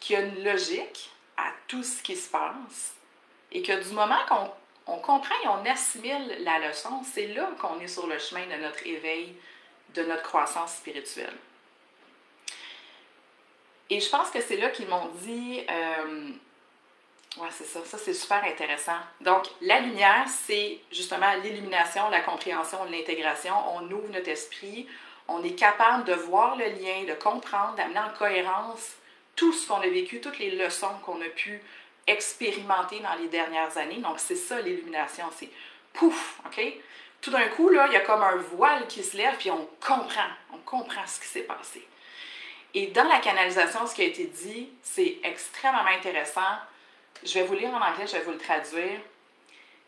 qu'il 0.00 0.14
y 0.14 0.18
a 0.18 0.22
une 0.22 0.44
logique 0.44 1.10
à 1.36 1.50
tout 1.68 1.82
ce 1.82 2.02
qui 2.02 2.16
se 2.16 2.28
passe, 2.28 2.94
et 3.50 3.62
que 3.62 3.82
du 3.82 3.94
moment 3.94 4.18
qu'on 4.28 4.50
on 4.86 4.98
comprend 4.98 5.34
et 5.44 5.48
on 5.48 5.64
assimile 5.70 6.38
la 6.40 6.58
leçon, 6.68 7.02
c'est 7.04 7.28
là 7.28 7.50
qu'on 7.60 7.78
est 7.80 7.88
sur 7.88 8.06
le 8.06 8.18
chemin 8.18 8.46
de 8.46 8.60
notre 8.60 8.86
éveil, 8.86 9.36
de 9.94 10.02
notre 10.04 10.22
croissance 10.22 10.76
spirituelle. 10.76 11.36
Et 13.90 14.00
je 14.00 14.08
pense 14.08 14.30
que 14.30 14.40
c'est 14.40 14.56
là 14.56 14.70
qu'ils 14.70 14.88
m'ont 14.88 15.08
dit, 15.20 15.64
euh, 15.70 16.30
ouais, 17.36 17.48
c'est 17.50 17.64
ça, 17.64 17.84
ça 17.84 17.98
c'est 17.98 18.14
super 18.14 18.42
intéressant. 18.42 18.96
Donc, 19.20 19.46
la 19.60 19.80
lumière, 19.80 20.24
c'est 20.28 20.80
justement 20.90 21.32
l'illumination, 21.42 22.08
la 22.08 22.20
compréhension, 22.20 22.84
l'intégration. 22.84 23.54
On 23.76 23.90
ouvre 23.90 24.08
notre 24.08 24.30
esprit, 24.30 24.88
on 25.28 25.44
est 25.44 25.54
capable 25.54 26.04
de 26.04 26.14
voir 26.14 26.56
le 26.56 26.64
lien, 26.64 27.04
de 27.06 27.14
comprendre, 27.14 27.74
d'amener 27.76 28.00
en 28.00 28.10
cohérence 28.18 28.92
tout 29.36 29.52
ce 29.52 29.66
qu'on 29.66 29.80
a 29.80 29.88
vécu, 29.88 30.20
toutes 30.20 30.38
les 30.38 30.50
leçons 30.52 30.94
qu'on 31.04 31.20
a 31.20 31.28
pu 31.28 31.62
expérimenté 32.06 33.00
dans 33.00 33.14
les 33.14 33.28
dernières 33.28 33.76
années. 33.78 33.98
Donc, 33.98 34.18
c'est 34.18 34.36
ça 34.36 34.60
l'illumination, 34.60 35.24
c'est 35.36 35.50
pouf, 35.92 36.40
OK? 36.46 36.60
Tout 37.20 37.30
d'un 37.30 37.48
coup, 37.48 37.68
là, 37.68 37.86
il 37.86 37.92
y 37.92 37.96
a 37.96 38.00
comme 38.00 38.22
un 38.22 38.36
voile 38.36 38.86
qui 38.88 39.02
se 39.04 39.16
lève, 39.16 39.36
puis 39.36 39.50
on 39.50 39.68
comprend, 39.80 40.28
on 40.52 40.58
comprend 40.58 41.06
ce 41.06 41.20
qui 41.20 41.26
s'est 41.26 41.42
passé. 41.42 41.86
Et 42.74 42.88
dans 42.88 43.04
la 43.04 43.20
canalisation, 43.20 43.86
ce 43.86 43.94
qui 43.94 44.02
a 44.02 44.06
été 44.06 44.24
dit, 44.24 44.70
c'est 44.82 45.18
extrêmement 45.22 45.86
intéressant. 45.86 46.40
Je 47.22 47.34
vais 47.34 47.44
vous 47.44 47.54
lire 47.54 47.70
en 47.70 47.80
anglais, 47.80 48.06
je 48.06 48.16
vais 48.16 48.22
vous 48.22 48.32
le 48.32 48.38
traduire. 48.38 48.98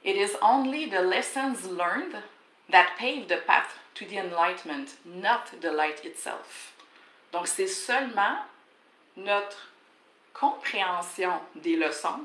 It 0.04 0.16
is 0.16 0.36
only 0.42 0.88
the 0.88 1.00
lessons 1.00 1.66
learned 1.70 2.22
that 2.70 2.86
pave 2.98 3.26
the 3.26 3.40
path 3.46 3.80
to 3.94 4.04
the 4.04 4.18
enlightenment, 4.18 4.96
not 5.04 5.44
the 5.60 5.72
light 5.72 6.04
itself. 6.04 6.74
Donc, 7.32 7.48
c'est 7.48 7.66
seulement 7.66 8.36
notre 9.16 9.68
compréhension 10.32 11.32
des 11.54 11.76
leçons 11.76 12.20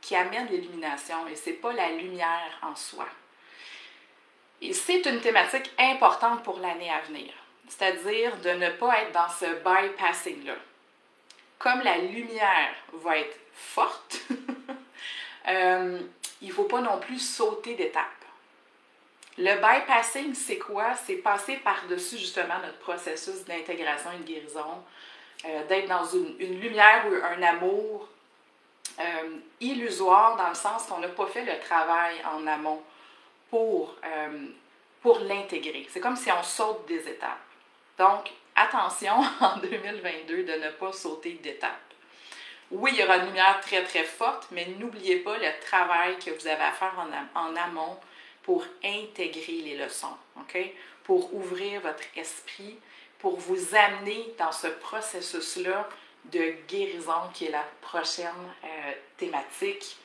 qui 0.00 0.14
amène 0.14 0.46
l'illumination 0.48 1.26
et 1.28 1.36
ce 1.36 1.50
n'est 1.50 1.56
pas 1.56 1.72
la 1.72 1.90
lumière 1.90 2.58
en 2.62 2.76
soi. 2.76 3.06
Et 4.60 4.72
c'est 4.72 5.04
une 5.06 5.20
thématique 5.20 5.70
importante 5.78 6.42
pour 6.42 6.58
l'année 6.60 6.90
à 6.90 7.00
venir, 7.00 7.32
c'est-à-dire 7.68 8.36
de 8.38 8.50
ne 8.50 8.70
pas 8.70 9.02
être 9.02 9.12
dans 9.12 9.28
ce 9.28 9.46
bypassing-là. 9.46 10.54
Comme 11.58 11.80
la 11.80 11.98
lumière 11.98 12.74
va 12.92 13.18
être 13.18 13.38
forte, 13.52 14.20
euh, 15.48 16.00
il 16.42 16.48
ne 16.48 16.52
faut 16.52 16.64
pas 16.64 16.80
non 16.80 16.98
plus 17.00 17.18
sauter 17.18 17.74
d'étape. 17.74 18.04
Le 19.38 19.54
bypassing, 19.54 20.34
c'est 20.34 20.58
quoi? 20.58 20.94
C'est 20.94 21.16
passer 21.16 21.56
par-dessus 21.56 22.18
justement 22.18 22.58
notre 22.62 22.78
processus 22.78 23.44
d'intégration 23.44 24.12
et 24.12 24.18
de 24.18 24.24
guérison, 24.24 24.84
euh, 25.46 25.66
d'être 25.66 25.88
dans 25.88 26.04
une, 26.04 26.60
lumière 26.60 27.04
ou 27.06 27.14
un 27.14 27.42
amour 27.42 28.08
euh, 28.98 29.36
illusoire 29.60 30.36
dans 30.36 30.48
le 30.48 30.54
sens 30.54 30.86
qu'on 30.86 30.98
n'a 30.98 31.08
pas 31.08 31.26
fait 31.26 31.44
le 31.44 31.58
travail 31.60 32.16
en 32.32 32.46
amont 32.46 32.82
pour, 33.50 33.96
euh, 34.04 34.46
pour 35.02 35.18
l'intégrer. 35.20 35.86
C'est 35.90 36.00
comme 36.00 36.16
si 36.16 36.30
on 36.30 36.42
saute 36.42 36.86
des 36.86 37.08
étapes. 37.08 37.38
Donc, 37.98 38.30
attention 38.56 39.14
en 39.40 39.56
2022 39.58 40.44
de 40.44 40.52
ne 40.52 40.70
pas 40.70 40.92
sauter 40.92 41.32
d'étapes. 41.34 41.70
Oui, 42.70 42.92
il 42.94 43.00
y 43.00 43.04
aura 43.04 43.18
une 43.18 43.26
lumière 43.26 43.60
très 43.60 43.84
très 43.84 44.04
forte, 44.04 44.48
mais 44.50 44.66
n'oubliez 44.78 45.16
pas 45.16 45.36
le 45.36 45.60
travail 45.60 46.18
que 46.18 46.30
vous 46.30 46.46
avez 46.46 46.62
à 46.62 46.72
faire 46.72 46.94
en, 46.98 47.40
en 47.40 47.56
amont 47.56 47.98
pour 48.42 48.64
intégrer 48.82 49.60
les 49.64 49.76
leçons? 49.76 50.16
Pour 51.02 51.34
ouvrir 51.34 51.80
votre 51.82 52.04
esprit, 52.16 52.78
pour 53.24 53.38
vous 53.38 53.74
amener 53.74 54.34
dans 54.38 54.52
ce 54.52 54.66
processus-là 54.66 55.88
de 56.26 56.56
guérison 56.68 57.22
qui 57.32 57.46
est 57.46 57.50
la 57.50 57.64
prochaine 57.80 58.28
euh, 58.62 58.92
thématique. 59.16 59.96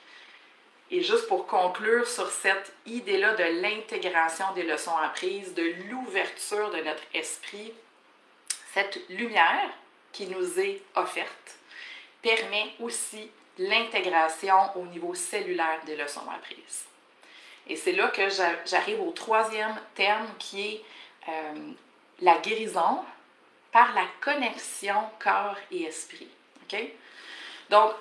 Et 0.90 1.02
juste 1.04 1.28
pour 1.28 1.46
conclure 1.46 2.08
sur 2.08 2.30
cette 2.32 2.72
idée-là 2.86 3.34
de 3.34 3.62
l'intégration 3.62 4.46
des 4.56 4.64
leçons 4.64 4.96
apprises, 4.96 5.54
de 5.54 5.64
l'ouverture 5.90 6.70
de 6.70 6.78
notre 6.78 7.04
esprit, 7.14 7.74
cette 8.74 9.02
lumière 9.10 9.70
qui 10.14 10.28
nous 10.28 10.58
est 10.58 10.82
offerte 10.96 11.58
permet 12.22 12.74
aussi 12.80 13.30
l'intégration 13.58 14.78
au 14.78 14.86
niveau 14.86 15.14
cellulaire 15.14 15.82
des 15.86 15.98
leçons 15.98 16.30
apprises. 16.34 16.86
Et 17.68 17.76
c'est 17.76 17.92
là 17.92 18.08
que 18.08 18.30
j'arrive 18.66 19.02
au 19.02 19.12
troisième 19.12 19.76
terme 19.94 20.30
qui 20.40 20.62
est 20.62 20.84
euh, 21.28 21.74
la 22.22 22.38
guérison 22.40 23.04
par 23.72 23.94
la 23.94 24.06
connexion 24.22 25.02
corps 25.20 25.58
et 25.72 25.84
esprit. 25.84 26.28
OK? 26.64 26.80
Donc, 27.70 27.94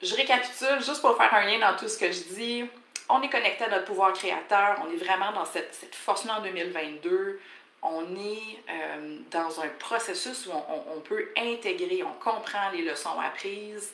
je 0.00 0.14
récapitule 0.14 0.78
juste 0.78 1.00
pour 1.00 1.16
faire 1.16 1.32
un 1.34 1.46
lien 1.46 1.58
dans 1.58 1.76
tout 1.76 1.88
ce 1.88 1.98
que 1.98 2.10
je 2.10 2.22
dis. 2.34 2.64
On 3.08 3.20
est 3.22 3.30
connecté 3.30 3.64
à 3.64 3.68
notre 3.68 3.84
pouvoir 3.84 4.12
créateur, 4.12 4.80
on 4.84 4.92
est 4.92 4.96
vraiment 4.96 5.32
dans 5.32 5.44
cette, 5.44 5.94
force-là 5.94 6.38
en 6.38 6.42
2022. 6.42 7.40
On 7.82 8.02
est 8.16 8.62
euh, 8.70 9.18
dans 9.30 9.60
un 9.60 9.68
processus 9.78 10.46
où 10.46 10.52
on, 10.52 11.00
peut 11.00 11.30
intégrer, 11.36 12.04
on 12.04 12.12
comprend 12.14 12.70
les 12.72 12.82
leçons 12.82 13.18
apprises. 13.20 13.92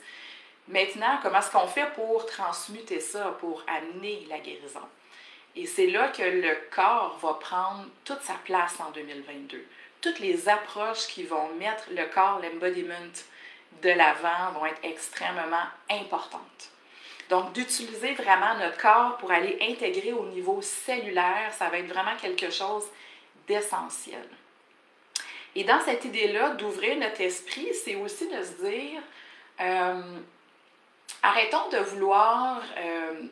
Maintenant, 0.69 1.19
comment 1.23 1.39
est-ce 1.39 1.51
qu'on 1.51 1.67
fait 1.67 1.91
pour 1.95 2.27
transmuter 2.27 3.01
ça, 3.01 3.35
pour 3.41 3.65
amener 3.67 4.27
la 4.29 4.39
guérison? 4.41 4.83
Et 5.57 5.67
c'est 5.67 5.89
là 5.89 6.09
que 6.09 6.23
le 6.23 6.57
corps 6.71 7.19
va 7.21 7.35
prendre 7.35 7.87
toute 8.05 8.23
sa 8.23 8.35
place 8.45 8.79
en 8.81 8.91
2022. 8.93 9.65
Toutes 10.01 10.21
les 10.21 10.49
approches 10.49 11.07
qui 11.09 11.25
vont 11.25 11.49
mettre 11.55 11.89
le 11.91 12.05
corps, 12.07 12.41
l'embodiment 12.41 12.95
de 13.83 13.91
l'avant 13.91 14.53
vont 14.55 14.67
être 14.67 14.81
extrêmement 14.85 15.67
importantes. 15.91 16.71
Donc, 17.29 17.53
d'utiliser 17.53 18.15
vraiment 18.15 18.57
notre 18.59 18.79
corps 18.79 19.17
pour 19.19 19.31
aller 19.33 19.59
intégrer 19.61 20.13
au 20.13 20.27
niveau 20.27 20.63
cellulaire, 20.63 21.53
ça 21.53 21.69
va 21.69 21.79
être 21.79 21.89
vraiment 21.89 22.17
quelque 22.21 22.51
chose 22.51 22.85
d'essentiel. 23.47 24.27
Et 25.55 25.65
dans 25.65 25.81
cette 25.81 26.05
idée-là 26.05 26.51
d'ouvrir 26.51 26.97
notre 26.99 27.21
esprit, 27.21 27.69
c'est 27.75 27.97
aussi 27.97 28.29
de 28.29 28.43
se 28.43 28.63
dire, 28.65 29.03
euh, 29.61 30.19
arrêtons 31.23 31.69
de 31.71 31.79
vouloir 31.79 32.63
euh, 32.79 33.23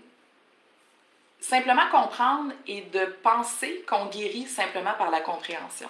simplement 1.48 1.88
comprendre 1.92 2.52
et 2.66 2.80
de 2.80 3.04
penser 3.22 3.84
qu'on 3.88 4.06
guérit 4.06 4.46
simplement 4.46 4.94
par 4.94 5.10
la 5.10 5.20
compréhension. 5.20 5.88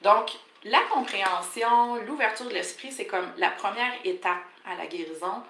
Donc, 0.00 0.32
la 0.64 0.80
compréhension, 0.90 1.96
l'ouverture 2.06 2.48
de 2.48 2.54
l'esprit, 2.54 2.90
c'est 2.90 3.04
comme 3.04 3.30
la 3.36 3.50
première 3.50 3.92
étape 4.04 4.42
à 4.64 4.74
la 4.76 4.86
guérison. 4.86 5.42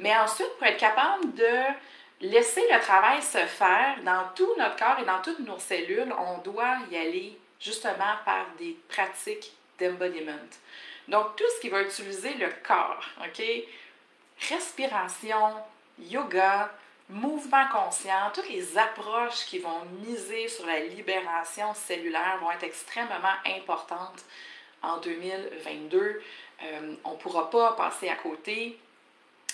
Mais 0.00 0.16
ensuite, 0.16 0.50
pour 0.58 0.66
être 0.66 0.80
capable 0.80 1.34
de 1.34 1.52
laisser 2.20 2.64
le 2.72 2.80
travail 2.80 3.22
se 3.22 3.38
faire 3.46 4.02
dans 4.02 4.24
tout 4.34 4.52
notre 4.58 4.74
corps 4.74 4.98
et 4.98 5.04
dans 5.04 5.22
toutes 5.22 5.46
nos 5.46 5.58
cellules, 5.60 6.12
on 6.18 6.38
doit 6.38 6.78
y 6.90 6.96
aller 6.96 7.38
justement 7.60 8.16
par 8.24 8.46
des 8.58 8.76
pratiques 8.88 9.52
d'embodiment. 9.78 10.32
Donc, 11.06 11.36
tout 11.36 11.44
ce 11.54 11.60
qui 11.60 11.68
va 11.68 11.82
utiliser 11.82 12.34
le 12.34 12.48
corps, 12.66 13.04
OK? 13.20 13.40
Respiration, 14.48 15.54
yoga, 15.96 16.72
mouvement 17.08 17.66
conscient, 17.68 18.30
toutes 18.32 18.48
les 18.48 18.78
approches 18.78 19.44
qui 19.46 19.58
vont 19.58 19.84
miser 20.06 20.48
sur 20.48 20.66
la 20.66 20.80
libération 20.80 21.74
cellulaire 21.74 22.38
vont 22.40 22.50
être 22.50 22.64
extrêmement 22.64 23.36
importantes 23.46 24.24
en 24.82 24.98
2022. 24.98 26.22
Euh, 26.62 26.94
on 27.04 27.12
ne 27.12 27.16
pourra 27.16 27.50
pas 27.50 27.72
passer 27.72 28.08
à 28.08 28.16
côté. 28.16 28.78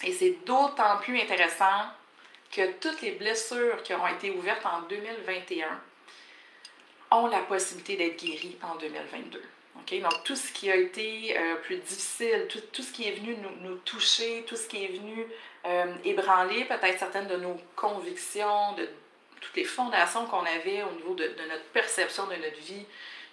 Et 0.05 0.13
c'est 0.13 0.39
d'autant 0.47 0.99
plus 0.99 1.21
intéressant 1.21 1.85
que 2.51 2.73
toutes 2.75 3.01
les 3.03 3.13
blessures 3.13 3.83
qui 3.83 3.95
auront 3.95 4.09
été 4.09 4.31
ouvertes 4.31 4.65
en 4.67 4.83
2021 4.83 5.81
ont 7.13 7.27
la 7.27 7.41
possibilité 7.41 7.97
d'être 7.97 8.23
guéries 8.23 8.57
en 8.63 8.77
2022. 8.77 9.43
Donc, 9.91 10.25
tout 10.25 10.37
ce 10.37 10.53
qui 10.53 10.71
a 10.71 10.77
été 10.77 11.37
euh, 11.37 11.57
plus 11.57 11.77
difficile, 11.77 12.47
tout, 12.49 12.83
ce 12.83 12.93
qui 12.93 13.09
est 13.09 13.13
venu 13.13 13.37
nous, 13.63 13.77
toucher, 13.79 14.45
tout 14.47 14.57
ce 14.57 14.69
qui 14.69 14.85
est 14.85 14.89
venu 14.89 15.27
euh, 15.67 15.95
ébranler 16.05 16.65
peut-être 16.65 16.99
certaines 16.99 17.27
de 17.27 17.37
nos 17.37 17.57
convictions, 17.75 18.73
de 18.75 18.89
toutes 19.41 19.57
les 19.57 19.65
fondations 19.65 20.27
qu'on 20.27 20.45
avait 20.45 20.83
au 20.83 20.93
niveau 20.93 21.15
de, 21.15 21.25
notre 21.49 21.65
perception 21.73 22.27
de 22.27 22.37
notre 22.37 22.61
vie, 22.61 22.87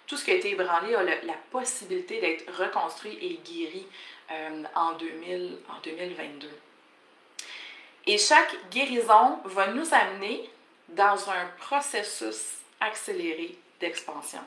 tout 0.06 0.16
ce 0.16 0.24
qui 0.24 0.30
a 0.30 0.34
été 0.34 0.50
ébranlé 0.50 0.94
a 0.94 1.02
la 1.02 1.34
possibilité 1.50 2.20
d'être 2.20 2.50
reconstruit 2.58 3.18
et 3.20 3.40
guéri 3.44 3.86
euh, 4.30 4.64
en, 4.74 4.94
2000, 4.94 5.58
en 5.68 5.80
2022. 5.82 6.48
Et 8.06 8.18
chaque 8.18 8.56
guérison 8.70 9.38
va 9.44 9.68
nous 9.68 9.94
amener 9.94 10.48
dans 10.88 11.30
un 11.30 11.46
processus 11.58 12.56
accéléré 12.80 13.56
d'expansion. 13.80 14.40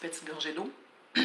Petite 0.00 0.24
gorgée 0.24 0.52
d'eau. 0.52 0.70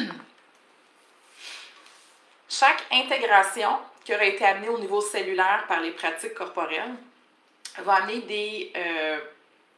Chaque 2.48 2.84
intégration 2.92 3.78
qui 4.04 4.14
aura 4.14 4.24
été 4.24 4.44
amenée 4.44 4.68
au 4.68 4.78
niveau 4.78 5.00
cellulaire 5.00 5.64
par 5.66 5.80
les 5.80 5.90
pratiques 5.92 6.34
corporelles 6.34 6.94
va 7.78 7.94
amener 7.94 8.20
des, 8.20 8.72
euh, 8.76 9.18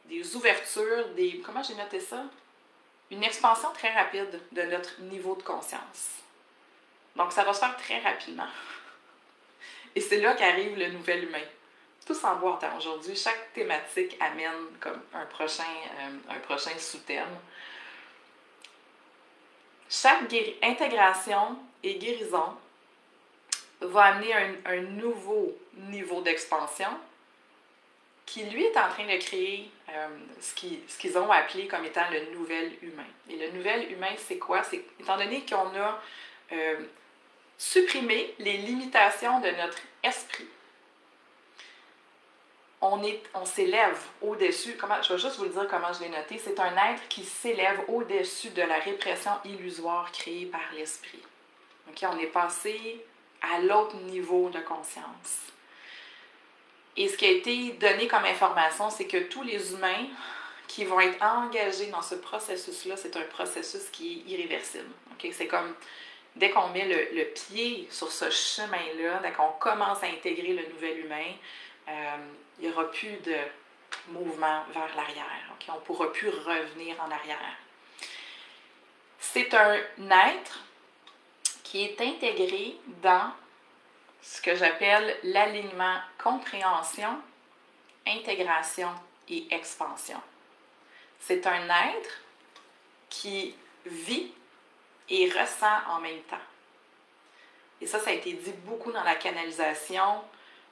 des 0.05 0.35
ouvertures, 0.35 1.09
des. 1.15 1.39
Comment 1.39 1.63
j'ai 1.63 1.75
noté 1.75 1.99
ça? 1.99 2.23
Une 3.09 3.23
expansion 3.23 3.69
très 3.73 3.93
rapide 3.93 4.39
de 4.51 4.61
notre 4.63 5.01
niveau 5.01 5.35
de 5.35 5.43
conscience. 5.43 6.19
Donc, 7.15 7.31
ça 7.31 7.43
va 7.43 7.53
se 7.53 7.59
faire 7.59 7.75
très 7.77 7.99
rapidement. 7.99 8.47
Et 9.95 10.01
c'est 10.01 10.21
là 10.21 10.35
qu'arrive 10.35 10.77
le 10.77 10.89
nouvel 10.91 11.23
humain. 11.23 11.41
Tout 12.05 12.15
en 12.23 12.35
boîte 12.35 12.63
aujourd'hui. 12.77 13.15
Chaque 13.15 13.53
thématique 13.53 14.15
amène 14.19 14.77
comme 14.79 15.01
un 15.13 15.25
prochain, 15.25 15.63
euh, 15.99 16.33
un 16.35 16.39
prochain 16.39 16.77
sous-thème. 16.77 17.37
Chaque 19.89 20.33
intégration 20.61 21.57
et 21.83 21.95
guérison 21.95 22.55
va 23.81 24.03
amener 24.03 24.33
un, 24.33 24.53
un 24.65 24.81
nouveau 24.81 25.57
niveau 25.75 26.21
d'expansion 26.21 26.89
qui, 28.29 28.43
lui, 28.43 28.63
est 28.63 28.77
en 28.77 28.89
train 28.89 29.07
de 29.07 29.17
créer 29.17 29.71
euh, 29.89 30.07
ce 30.39 30.53
qu'ils 30.99 31.17
ont 31.17 31.31
appelé 31.31 31.67
comme 31.67 31.83
étant 31.83 32.07
le 32.11 32.31
nouvel 32.37 32.71
humain. 32.83 33.07
Et 33.27 33.37
le 33.37 33.49
nouvel 33.57 33.91
humain, 33.91 34.13
c'est 34.17 34.37
quoi? 34.37 34.61
C'est 34.63 34.83
étant 34.99 35.17
donné 35.17 35.43
qu'on 35.49 35.75
a 35.75 35.99
euh, 36.51 36.75
supprimé 37.57 38.35
les 38.37 38.57
limitations 38.57 39.39
de 39.39 39.49
notre 39.49 39.79
esprit, 40.03 40.45
on, 42.81 43.01
on 43.33 43.45
s'élève 43.45 43.99
au-dessus. 44.21 44.75
Comment, 44.77 45.01
je 45.01 45.13
vais 45.13 45.19
juste 45.19 45.37
vous 45.37 45.45
le 45.45 45.49
dire 45.49 45.67
comment 45.69 45.91
je 45.93 46.01
l'ai 46.01 46.09
noté. 46.09 46.37
C'est 46.37 46.59
un 46.59 46.75
être 46.91 47.07
qui 47.09 47.23
s'élève 47.23 47.81
au-dessus 47.87 48.49
de 48.49 48.61
la 48.61 48.79
répression 48.79 49.31
illusoire 49.45 50.11
créée 50.11 50.45
par 50.45 50.61
l'esprit. 50.75 51.21
Ok, 51.89 52.03
On 52.03 52.17
est 52.19 52.27
passé 52.27 53.03
à 53.41 53.59
l'autre 53.59 53.95
niveau 53.97 54.49
de 54.49 54.59
conscience. 54.59 55.49
Et 56.97 57.07
ce 57.07 57.17
qui 57.17 57.25
a 57.25 57.31
été 57.31 57.71
donné 57.73 58.07
comme 58.07 58.25
information, 58.25 58.89
c'est 58.89 59.07
que 59.07 59.17
tous 59.29 59.43
les 59.43 59.73
humains 59.73 60.07
qui 60.67 60.85
vont 60.85 60.99
être 60.99 61.21
engagés 61.23 61.87
dans 61.87 62.01
ce 62.01 62.15
processus-là, 62.15 62.95
c'est 62.97 63.15
un 63.17 63.23
processus 63.23 63.89
qui 63.91 64.23
est 64.27 64.31
irréversible. 64.31 64.89
C'est 65.31 65.47
comme 65.47 65.73
dès 66.35 66.49
qu'on 66.51 66.69
met 66.69 66.85
le, 66.85 67.17
le, 67.17 67.25
pied 67.25 67.87
sur 67.89 68.11
ce 68.11 68.29
chemin-là, 68.29 69.19
dès 69.21 69.31
qu'on 69.31 69.51
commence 69.59 70.03
à 70.03 70.07
intégrer 70.07 70.53
le 70.53 70.67
nouvel 70.73 70.99
humain, 70.99 71.33
il 72.59 72.65
n'y 72.65 72.71
aura 72.71 72.89
plus 72.91 73.17
de 73.17 73.37
mouvement 74.09 74.63
vers 74.73 74.95
l'arrière. 74.95 75.25
On 75.67 75.75
ne 75.75 75.79
pourra 75.79 76.11
plus 76.11 76.29
revenir 76.29 76.95
en 77.01 77.11
arrière. 77.11 77.37
C'est 79.19 79.53
un 79.53 79.75
être 80.09 80.59
qui 81.63 81.83
est 81.83 82.01
intégré 82.01 82.77
dans 83.01 83.31
ce 84.21 84.41
que 84.41 84.55
j'appelle 84.55 85.17
l'alignement 85.23 85.99
compréhension, 86.17 87.21
intégration 88.07 88.89
et 89.27 89.47
expansion. 89.53 90.19
C'est 91.19 91.45
un 91.45 91.69
être 91.69 92.21
qui 93.09 93.55
vit 93.85 94.31
et 95.09 95.29
ressent 95.29 95.79
en 95.89 95.99
même 95.99 96.21
temps. 96.23 96.37
Et 97.81 97.87
ça, 97.87 97.99
ça 97.99 98.09
a 98.09 98.13
été 98.13 98.33
dit 98.33 98.53
beaucoup 98.65 98.91
dans 98.91 99.03
la 99.03 99.15
canalisation. 99.15 100.23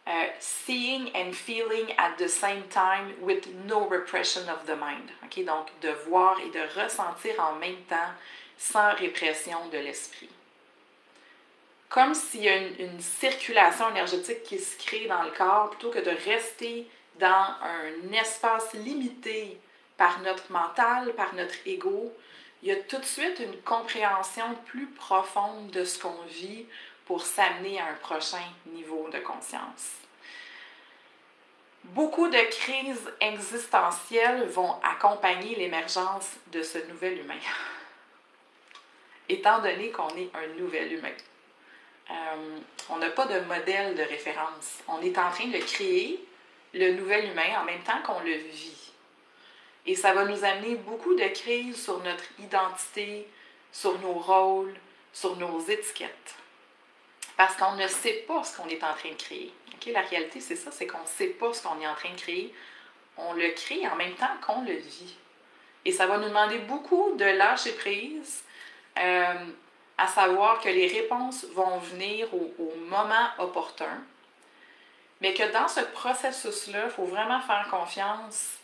Euh, 0.08 0.28
seeing 0.40 1.10
and 1.14 1.34
feeling 1.34 1.92
at 1.98 2.18
the 2.18 2.30
same 2.30 2.64
time 2.70 3.14
with 3.22 3.46
no 3.68 3.86
repression 3.90 4.48
of 4.48 4.66
the 4.66 4.76
mind. 4.76 5.12
Donc, 5.46 5.68
de 5.82 5.90
voir 6.08 6.40
et 6.40 6.50
de 6.50 6.82
ressentir 6.82 7.34
en 7.40 7.56
même 7.56 7.84
temps 7.90 8.14
sans 8.58 8.94
répression 8.96 9.68
de 9.72 9.78
l'esprit 9.78 10.30
comme 11.90 12.14
s'il 12.14 12.44
y 12.44 12.50
a 12.50 12.58
une, 12.58 13.00
circulation 13.00 13.90
énergétique 13.90 14.44
qui 14.44 14.60
se 14.60 14.78
crée 14.78 15.08
dans 15.08 15.24
le 15.24 15.32
corps 15.32 15.70
plutôt 15.70 15.90
que 15.90 16.00
de 16.00 16.12
rester 16.30 16.88
dans 17.20 17.56
un 17.62 18.14
espace 18.14 18.74
limité 18.74 19.60
par 19.96 20.20
notre 20.22 20.52
mental, 20.52 21.14
par 21.14 21.34
notre 21.34 21.56
ego. 21.66 22.14
Il 22.62 22.70
y 22.70 22.72
a 22.72 22.76
tout 22.76 22.98
de 22.98 23.06
suite 23.06 23.40
une 23.40 23.58
compréhension 23.62 24.56
plus 24.66 24.88
profonde 24.88 25.70
de 25.72 25.86
ce 25.86 26.00
qu'on 26.00 26.22
vit 26.28 26.66
pour 27.08 27.26
s'amener 27.26 27.80
à 27.80 27.88
un 27.88 27.94
prochain 27.94 28.44
niveau 28.66 29.10
de 29.10 29.20
conscience. 29.20 29.94
Beaucoup 31.86 32.28
de 32.28 32.50
crises 32.52 33.10
existentielles 33.22 34.46
vont 34.50 34.76
accompagner 34.84 35.56
l'émergence 35.56 36.32
de 36.52 36.62
ce 36.62 36.80
nouvel 36.90 37.20
humain, 37.20 37.40
étant 39.30 39.60
donné 39.60 39.90
qu'on 39.90 40.10
est 40.10 40.30
un 40.36 40.48
nouvel 40.60 40.92
humain. 40.92 41.16
Euh, 42.12 42.60
on 42.90 42.98
n'a 42.98 43.10
pas 43.10 43.26
de 43.26 43.40
modèle 43.46 43.96
de 43.96 44.04
référence. 44.04 44.80
On 44.90 45.02
est 45.02 45.18
en 45.18 45.32
train 45.32 45.48
de 45.48 45.60
créer 45.60 46.26
le 46.74 46.94
nouvel 46.94 47.32
humain 47.32 47.62
en 47.62 47.64
même 47.64 47.82
temps 47.84 48.02
qu'on 48.06 48.20
le 48.20 48.34
vit. 48.34 48.92
Et 49.86 49.96
ça 49.96 50.14
va 50.14 50.26
nous 50.26 50.44
amener 50.44 50.76
beaucoup 50.76 51.16
de 51.16 51.28
crises 51.30 51.82
sur 51.82 52.04
notre 52.04 52.26
identité, 52.40 53.28
sur 53.72 53.98
nos 54.00 54.14
rôles, 54.14 54.76
sur 55.14 55.38
nos 55.38 55.62
étiquettes. 55.62 56.36
Parce 57.38 57.56
qu'on 57.56 57.74
ne 57.74 57.88
sait 57.88 58.26
pas 58.28 58.44
ce 58.44 58.58
qu'on 58.58 58.68
est 58.68 58.84
en 58.84 58.94
train 58.94 59.12
de 59.12 59.16
créer. 59.16 59.54
La 59.94 60.02
réalité, 60.02 60.42
c'est 60.42 60.58
ça, 60.58 60.70
c'est 60.72 60.86
qu'on 60.86 61.02
ne 61.02 61.08
sait 61.08 61.28
pas 61.28 61.54
ce 61.54 61.64
qu'on 61.64 61.80
est 61.80 61.88
en 61.88 61.96
train 61.96 62.10
de 62.10 62.20
créer. 62.20 62.54
On 63.16 63.34
le 63.34 63.50
crée 63.52 63.88
en 63.88 63.96
même 63.96 64.16
temps 64.16 64.36
qu'on 64.46 64.64
le 64.64 64.74
vit. 64.74 65.16
Et 65.86 65.94
ça 65.94 66.08
va 66.08 66.18
nous 66.18 66.28
demander 66.28 66.58
beaucoup 66.60 67.14
de 67.16 67.24
lâcher 67.24 67.72
prise, 67.74 68.44
euh, 69.00 69.46
à 69.98 70.08
savoir 70.08 70.60
que 70.60 70.68
les 70.68 70.88
réponses 70.88 71.46
vont 71.54 71.78
venir 71.78 72.28
au, 72.34 72.74
moment 72.90 73.30
opportun, 73.38 74.04
mais 75.22 75.34
que 75.34 75.50
dans 75.54 75.68
ce 75.68 75.80
processus-là, 75.80 76.86
il 76.86 76.92
faut 76.92 77.06
vraiment 77.06 77.40
faire 77.40 77.68
confiance 77.72 78.58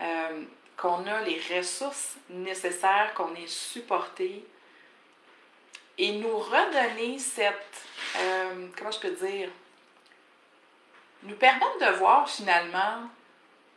euh, 0.00 0.44
qu'on 0.76 1.06
a 1.06 1.20
les 1.22 1.40
ressources 1.54 2.16
nécessaires, 2.30 3.12
qu'on 3.14 3.34
est 3.34 3.48
supporté 3.48 4.46
et 5.98 6.12
nous 6.12 6.38
redonner 6.38 7.18
cette, 7.18 7.82
euh, 8.16 8.66
comment 8.76 8.90
je 8.90 9.00
peux 9.00 9.26
dire, 9.26 9.48
nous 11.24 11.34
permettre 11.34 11.78
de 11.80 11.98
voir 11.98 12.28
finalement 12.28 13.08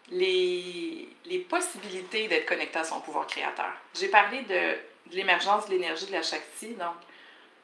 les, 0.09 1.09
les 1.25 1.39
possibilités 1.39 2.27
d'être 2.27 2.45
connecté 2.45 2.79
à 2.79 2.83
son 2.83 3.01
pouvoir 3.01 3.25
créateur. 3.25 3.71
J'ai 3.95 4.09
parlé 4.09 4.41
de, 4.43 4.77
l'émergence 5.13 5.65
de 5.65 5.71
l'énergie 5.71 6.05
de 6.05 6.11
la 6.11 6.21
Shakti. 6.21 6.75
Donc, 6.75 6.95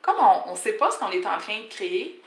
comme 0.01 0.17
on 0.19 0.51
ne 0.51 0.57
sait 0.57 0.73
pas 0.73 0.91
ce 0.91 0.99
qu'on 0.99 1.11
est 1.11 1.25
en 1.25 1.37
train 1.37 1.59
de 1.59 1.67
créer, 1.67 2.21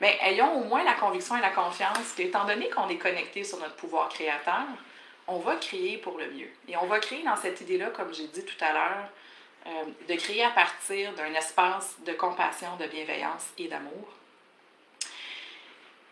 mais 0.00 0.18
ayons 0.22 0.60
au 0.60 0.64
moins 0.64 0.84
la 0.84 0.94
conviction 0.94 1.36
et 1.36 1.40
la 1.40 1.50
confiance 1.50 2.12
qu'étant 2.16 2.44
donné 2.44 2.68
qu'on 2.70 2.88
est 2.88 2.98
connecté 2.98 3.44
sur 3.44 3.58
notre 3.58 3.74
pouvoir 3.74 4.08
créateur, 4.08 4.62
on 5.26 5.38
va 5.38 5.56
créer 5.56 5.98
pour 5.98 6.18
le 6.18 6.30
mieux. 6.30 6.48
Et 6.68 6.76
on 6.76 6.86
va 6.86 7.00
créer 7.00 7.22
dans 7.22 7.36
cette 7.36 7.60
idée-là, 7.60 7.90
comme 7.90 8.14
j'ai 8.14 8.28
dit 8.28 8.44
tout 8.44 8.64
à 8.64 8.72
l'heure, 8.72 9.08
euh, 9.66 9.70
de 10.08 10.14
créer 10.14 10.44
à 10.44 10.50
partir 10.50 11.12
d'un 11.14 11.34
espace 11.34 11.96
de 12.06 12.12
compassion, 12.12 12.76
de 12.76 12.86
bienveillance 12.86 13.46
et 13.58 13.68
d'amour. 13.68 14.08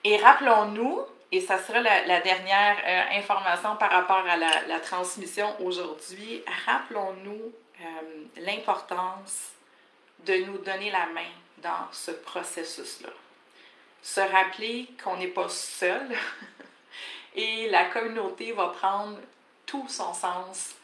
Et 0.04 0.16
rappelons-nous, 0.18 1.00
et 1.32 1.40
ça 1.40 1.59
sera 1.59 1.80
la, 1.80 2.20
dernière 2.20 2.76
euh, 2.87 3.18
information 3.18 3.76
par 3.76 3.90
rapport 3.90 4.24
à 4.26 4.37
la, 4.37 4.80
transmission 4.80 5.48
aujourd'hui, 5.64 6.42
rappelons-nous 6.66 7.52
euh, 7.80 7.85
l'importance 8.37 9.52
de 10.24 10.35
nous 10.44 10.59
donner 10.59 10.90
la 10.90 11.06
main 11.06 11.30
dans 11.59 11.90
ce 11.92 12.11
processus-là. 12.11 13.11
Se 14.02 14.20
rappeler 14.20 14.88
qu'on 15.02 15.16
n'est 15.16 15.28
pas 15.28 15.48
seul 15.48 16.14
et 17.35 17.68
la 17.70 17.87
communauté 17.87 18.52
va 18.52 18.68
prendre 18.68 19.18
tout 19.66 19.87
son 19.88 20.12
sens 20.12 20.74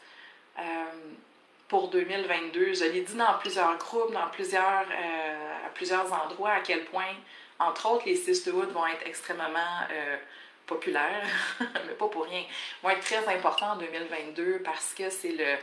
pour 1.67 1.89
2022. 1.89 2.73
Je 2.73 2.83
l'ai 2.85 3.01
dit 3.01 3.15
dans 3.15 3.37
plusieurs 3.39 3.77
groupes, 3.77 4.11
dans 4.11 4.27
plusieurs, 4.31 4.63
à 4.63 5.69
plusieurs 5.73 6.11
endroits, 6.13 6.51
à 6.51 6.59
quel 6.59 6.85
point 6.85 7.15
entre 7.59 7.89
autres, 7.89 8.05
les 8.05 8.15
sisterhoods 8.15 8.71
vont 8.71 8.85
être 8.87 9.05
extrêmement 9.05 9.79
euh, 9.91 10.17
populaires, 10.65 11.27
mais 11.59 11.93
pas 11.93 12.07
pour 12.07 12.25
rien, 12.25 12.43
vont 12.81 12.89
être 12.89 13.01
très 13.01 13.27
importants 13.33 13.71
en 13.73 13.75
2022 13.77 14.59
parce 14.63 14.93
que 14.93 15.09
c'est 15.09 15.31
le, 15.31 15.55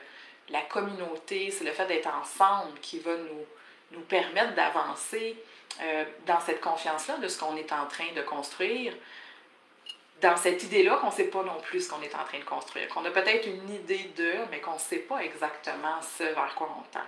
la 0.51 0.63
communauté, 0.63 1.51
c'est 1.51 1.65
le 1.65 1.73
fait 1.73 1.87
d'être 1.87 2.09
ensemble 2.09 2.79
qui 2.81 2.99
va 3.01 3.17
nous, 3.17 3.47
nous 3.93 4.01
permettre 4.01 4.55
d'avancer 4.55 5.37
euh, 5.83 6.05
dans 6.27 6.41
cette 6.41 6.61
confiance-là 6.61 7.19
de 7.19 7.29
ce 7.29 7.39
qu'on 7.39 7.57
est 7.57 7.73
en 7.73 7.87
train 7.87 8.13
de 8.15 8.23
construire, 8.23 8.95
dans 10.21 10.37
cette 10.37 10.63
idée-là 10.63 10.97
qu'on 10.97 11.09
ne 11.09 11.13
sait 11.13 11.29
pas 11.29 11.43
non 11.43 11.61
plus 11.61 11.87
ce 11.87 11.91
qu'on 11.91 12.03
est 12.03 12.15
en 12.15 12.25
train 12.25 12.39
de 12.39 12.45
construire, 12.45 12.89
qu'on 12.89 13.05
a 13.05 13.11
peut-être 13.11 13.47
une 13.47 13.73
idée 13.73 14.11
de, 14.17 14.33
mais 14.51 14.61
qu'on 14.61 14.75
ne 14.75 14.79
sait 14.79 14.99
pas 14.99 15.19
exactement 15.19 16.01
ce 16.03 16.25
vers 16.25 16.55
quoi 16.55 16.69
on 16.79 16.83
tend. 16.93 17.01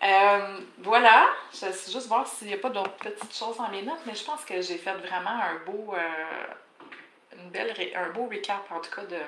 Euh, 0.00 0.60
voilà, 0.78 1.26
je 1.52 1.66
vais 1.66 1.72
juste 1.72 2.06
voir 2.06 2.26
s'il 2.26 2.48
n'y 2.48 2.54
a 2.54 2.58
pas 2.58 2.70
d'autres 2.70 2.92
petites 2.92 3.36
choses 3.36 3.56
dans 3.56 3.68
mes 3.68 3.82
notes, 3.82 4.00
mais 4.06 4.14
je 4.14 4.24
pense 4.24 4.44
que 4.44 4.60
j'ai 4.60 4.78
fait 4.78 4.94
vraiment 4.94 5.30
un 5.30 5.56
beau, 5.66 5.94
euh, 5.94 7.36
une 7.36 7.50
belle 7.50 7.74
un 7.96 8.10
beau 8.10 8.28
recap 8.30 8.62
en 8.70 8.80
tout 8.80 8.94
cas 8.94 9.02
de, 9.02 9.18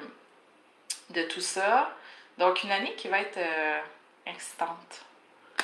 de 1.11 1.23
tout 1.25 1.41
ça. 1.41 1.91
Donc 2.39 2.63
une 2.63 2.71
année 2.71 2.95
qui 2.95 3.09
va 3.09 3.21
être 3.21 3.39
euh, 3.39 3.81
excitante. 4.27 5.05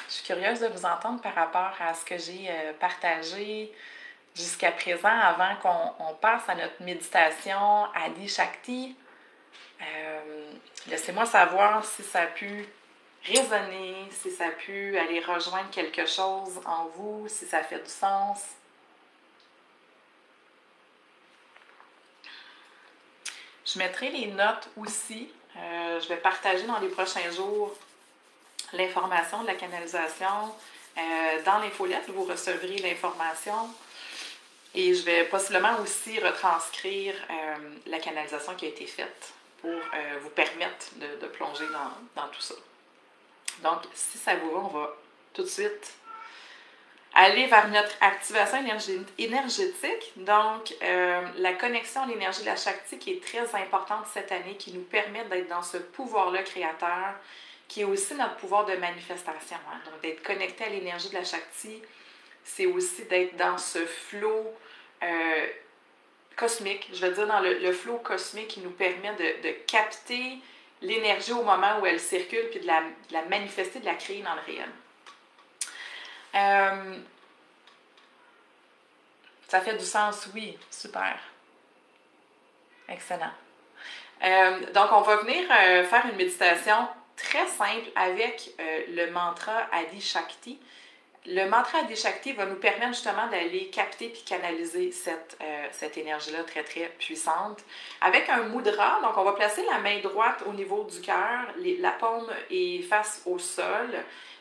Je 0.08 0.14
suis 0.14 0.24
curieuse 0.24 0.60
de 0.60 0.66
vous 0.66 0.84
entendre 0.84 1.20
par 1.20 1.34
rapport 1.34 1.72
à 1.80 1.94
ce 1.94 2.04
que 2.04 2.18
j'ai 2.18 2.50
partagé 2.78 3.72
jusqu'à 4.36 4.70
présent 4.70 5.08
avant 5.08 5.56
qu'on 5.56 6.14
passe 6.14 6.48
à 6.48 6.54
notre 6.54 6.82
méditation 6.82 7.86
Adi 7.94 8.28
Shakti. 8.28 8.94
Laissez-moi 10.88 11.26
savoir 11.26 11.84
si 11.84 12.02
ça 12.02 12.20
a 12.22 12.26
pu 12.26 12.68
résonner, 13.24 14.08
si 14.10 14.30
ça 14.30 14.46
a 14.46 14.50
pu 14.50 14.96
aller 14.98 15.20
rejoindre 15.20 15.70
quelque 15.70 16.06
chose 16.06 16.60
en 16.64 16.86
vous, 16.94 17.26
si 17.28 17.44
ça 17.44 17.62
fait 17.62 17.80
du 17.80 17.90
sens. 17.90 18.42
Je 23.64 23.78
mettrai 23.78 24.10
les 24.10 24.28
notes 24.28 24.68
aussi. 24.76 25.28
Euh, 25.56 26.00
je 26.00 26.08
vais 26.08 26.18
partager 26.18 26.64
dans 26.66 26.78
les 26.78 26.88
prochains 26.88 27.30
jours 27.32 27.74
l'information 28.72 29.42
de 29.42 29.48
la 29.48 29.54
canalisation. 29.54 30.54
Euh, 30.96 31.42
dans 31.44 31.58
l'infolette, 31.58 32.08
vous 32.08 32.24
recevrez 32.24 32.76
l'information. 32.76 33.68
Et 34.76 34.94
je 34.94 35.02
vais 35.04 35.24
possiblement 35.24 35.80
aussi 35.82 36.20
retranscrire 36.20 37.14
euh, 37.30 37.54
la 37.86 37.98
canalisation 37.98 38.54
qui 38.54 38.66
a 38.66 38.68
été 38.68 38.86
faite 38.86 39.32
pour 39.60 39.70
vous 40.20 40.30
permettre 40.30 40.86
de, 40.96 41.26
plonger 41.26 41.64
dans 42.14 42.28
tout 42.28 42.42
ça. 42.42 42.54
Donc, 43.62 43.80
si 43.94 44.18
ça 44.18 44.36
vous 44.36 44.50
va, 44.50 44.58
on 44.58 44.68
va 44.68 44.96
tout 45.32 45.42
de 45.42 45.48
suite 45.48 45.94
aller 47.14 47.46
vers 47.46 47.68
notre 47.68 47.94
activation 48.00 48.58
énergétique. 49.18 50.12
Donc, 50.16 50.74
euh, 50.82 51.22
la 51.38 51.54
connexion 51.54 52.02
à 52.02 52.06
l'énergie 52.06 52.42
de 52.42 52.46
la 52.46 52.56
Shakti 52.56 52.98
qui 52.98 53.12
est 53.12 53.22
très 53.22 53.54
importante 53.54 54.06
cette 54.12 54.30
année, 54.32 54.56
qui 54.58 54.72
nous 54.72 54.82
permet 54.82 55.24
d'être 55.24 55.48
dans 55.48 55.62
ce 55.62 55.78
pouvoir-là 55.78 56.42
créateur, 56.42 57.14
qui 57.68 57.80
est 57.80 57.84
aussi 57.84 58.14
notre 58.14 58.36
pouvoir 58.36 58.66
de 58.66 58.76
manifestation. 58.76 59.56
Hein. 59.72 59.78
Donc, 59.90 60.02
d'être 60.02 60.22
connecté 60.22 60.64
à 60.64 60.68
l'énergie 60.68 61.08
de 61.08 61.14
la 61.14 61.24
Shakti, 61.24 61.80
c'est 62.44 62.66
aussi 62.66 63.04
d'être 63.04 63.36
dans 63.36 63.56
ce 63.56 63.84
flot 63.86 64.54
euh, 65.02 65.46
cosmique, 66.36 66.88
je 66.92 67.06
veux 67.06 67.12
dire 67.12 67.26
dans 67.26 67.40
le, 67.40 67.58
le 67.58 67.72
flot 67.72 67.98
cosmique 67.98 68.48
qui 68.48 68.60
nous 68.60 68.70
permet 68.70 69.14
de, 69.14 69.50
capter 69.66 70.38
l'énergie 70.82 71.32
au 71.32 71.42
moment 71.42 71.80
où 71.80 71.86
elle 71.86 72.00
circule, 72.00 72.48
puis 72.50 72.60
de 72.60 72.66
la, 72.66 72.82
manifester, 73.28 73.80
de 73.80 73.86
la 73.86 73.94
créer 73.94 74.22
dans 74.22 74.34
le 74.34 74.40
réel. 74.42 74.68
Euh, 76.34 76.98
ça 79.48 79.60
fait 79.60 79.76
du 79.76 79.84
sens, 79.84 80.28
oui, 80.34 80.58
super. 80.70 81.18
Excellent. 82.88 83.32
Euh, 84.22 84.72
donc, 84.72 84.90
on 84.92 85.00
va 85.00 85.16
venir 85.16 85.46
faire 85.88 86.06
une 86.10 86.16
méditation 86.16 86.88
très 87.16 87.46
simple 87.46 87.88
avec 87.94 88.54
le 88.58 89.10
mantra 89.10 89.66
Adi 89.72 90.00
Shakti 90.00 90.58
le 91.26 91.48
mantra 91.48 91.78
Adishakti 91.78 92.32
va 92.32 92.46
nous 92.46 92.56
permettre 92.56 92.94
justement 92.94 93.26
d'aller 93.26 93.68
capter 93.68 94.08
puis 94.08 94.22
canaliser 94.22 94.92
cette, 94.92 95.36
euh, 95.42 95.66
cette 95.72 95.98
énergie-là 95.98 96.44
très, 96.44 96.62
très 96.62 96.88
puissante. 96.98 97.60
Avec 98.00 98.28
un 98.28 98.44
mudra, 98.44 99.00
donc 99.02 99.16
on 99.16 99.24
va 99.24 99.32
placer 99.32 99.64
la 99.64 99.78
main 99.78 99.98
droite 100.00 100.42
au 100.46 100.52
niveau 100.52 100.84
du 100.84 101.00
cœur, 101.00 101.46
la 101.58 101.90
paume 101.92 102.30
est 102.50 102.82
face 102.82 103.22
au 103.26 103.38
sol, 103.38 103.90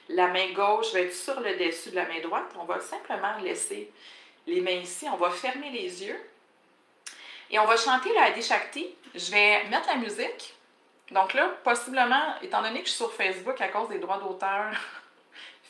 la 0.09 0.27
main 0.27 0.51
gauche 0.53 0.93
va 0.93 0.99
être 0.99 1.13
sur 1.13 1.39
le 1.39 1.55
dessus 1.55 1.89
de 1.89 1.95
la 1.95 2.05
main 2.05 2.19
droite. 2.21 2.51
On 2.59 2.65
va 2.65 2.79
simplement 2.79 3.35
laisser 3.41 3.91
les 4.45 4.61
mains 4.61 4.71
ici, 4.71 5.07
on 5.11 5.17
va 5.17 5.31
fermer 5.31 5.71
les 5.71 6.03
yeux 6.03 6.19
et 7.49 7.57
on 7.57 7.65
va 7.65 7.77
chanter 7.77 8.09
le 8.09 8.19
Adishakti. 8.19 8.93
Je 9.15 9.31
vais 9.31 9.63
mettre 9.69 9.87
la 9.87 9.95
musique. 9.95 10.53
Donc 11.11 11.33
là, 11.33 11.49
possiblement, 11.63 12.35
étant 12.41 12.61
donné 12.61 12.81
que 12.81 12.85
je 12.85 12.91
suis 12.91 12.97
sur 12.97 13.13
Facebook 13.13 13.59
à 13.61 13.69
cause 13.69 13.89
des 13.89 13.99
droits 13.99 14.17
d'auteur, 14.17 14.71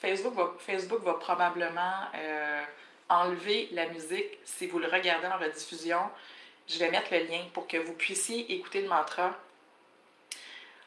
Facebook 0.02 1.04
va, 1.04 1.14
probablement 1.14 2.02
euh, 2.16 2.64
enlever 3.10 3.70
la 3.72 3.88
musique 3.88 4.38
si 4.44 4.68
vous 4.68 4.80
le 4.80 4.88
regardez 4.88 5.28
en 5.28 5.38
rediffusion. 5.38 6.00
Je 6.68 6.80
vais 6.80 6.90
mettre 6.90 7.12
le 7.12 7.20
lien 7.26 7.42
pour 7.54 7.68
que 7.68 7.78
vous 7.78 7.94
puissiez 7.94 8.54
écouter 8.54 8.82
le 8.82 8.90
mantra 8.90 9.34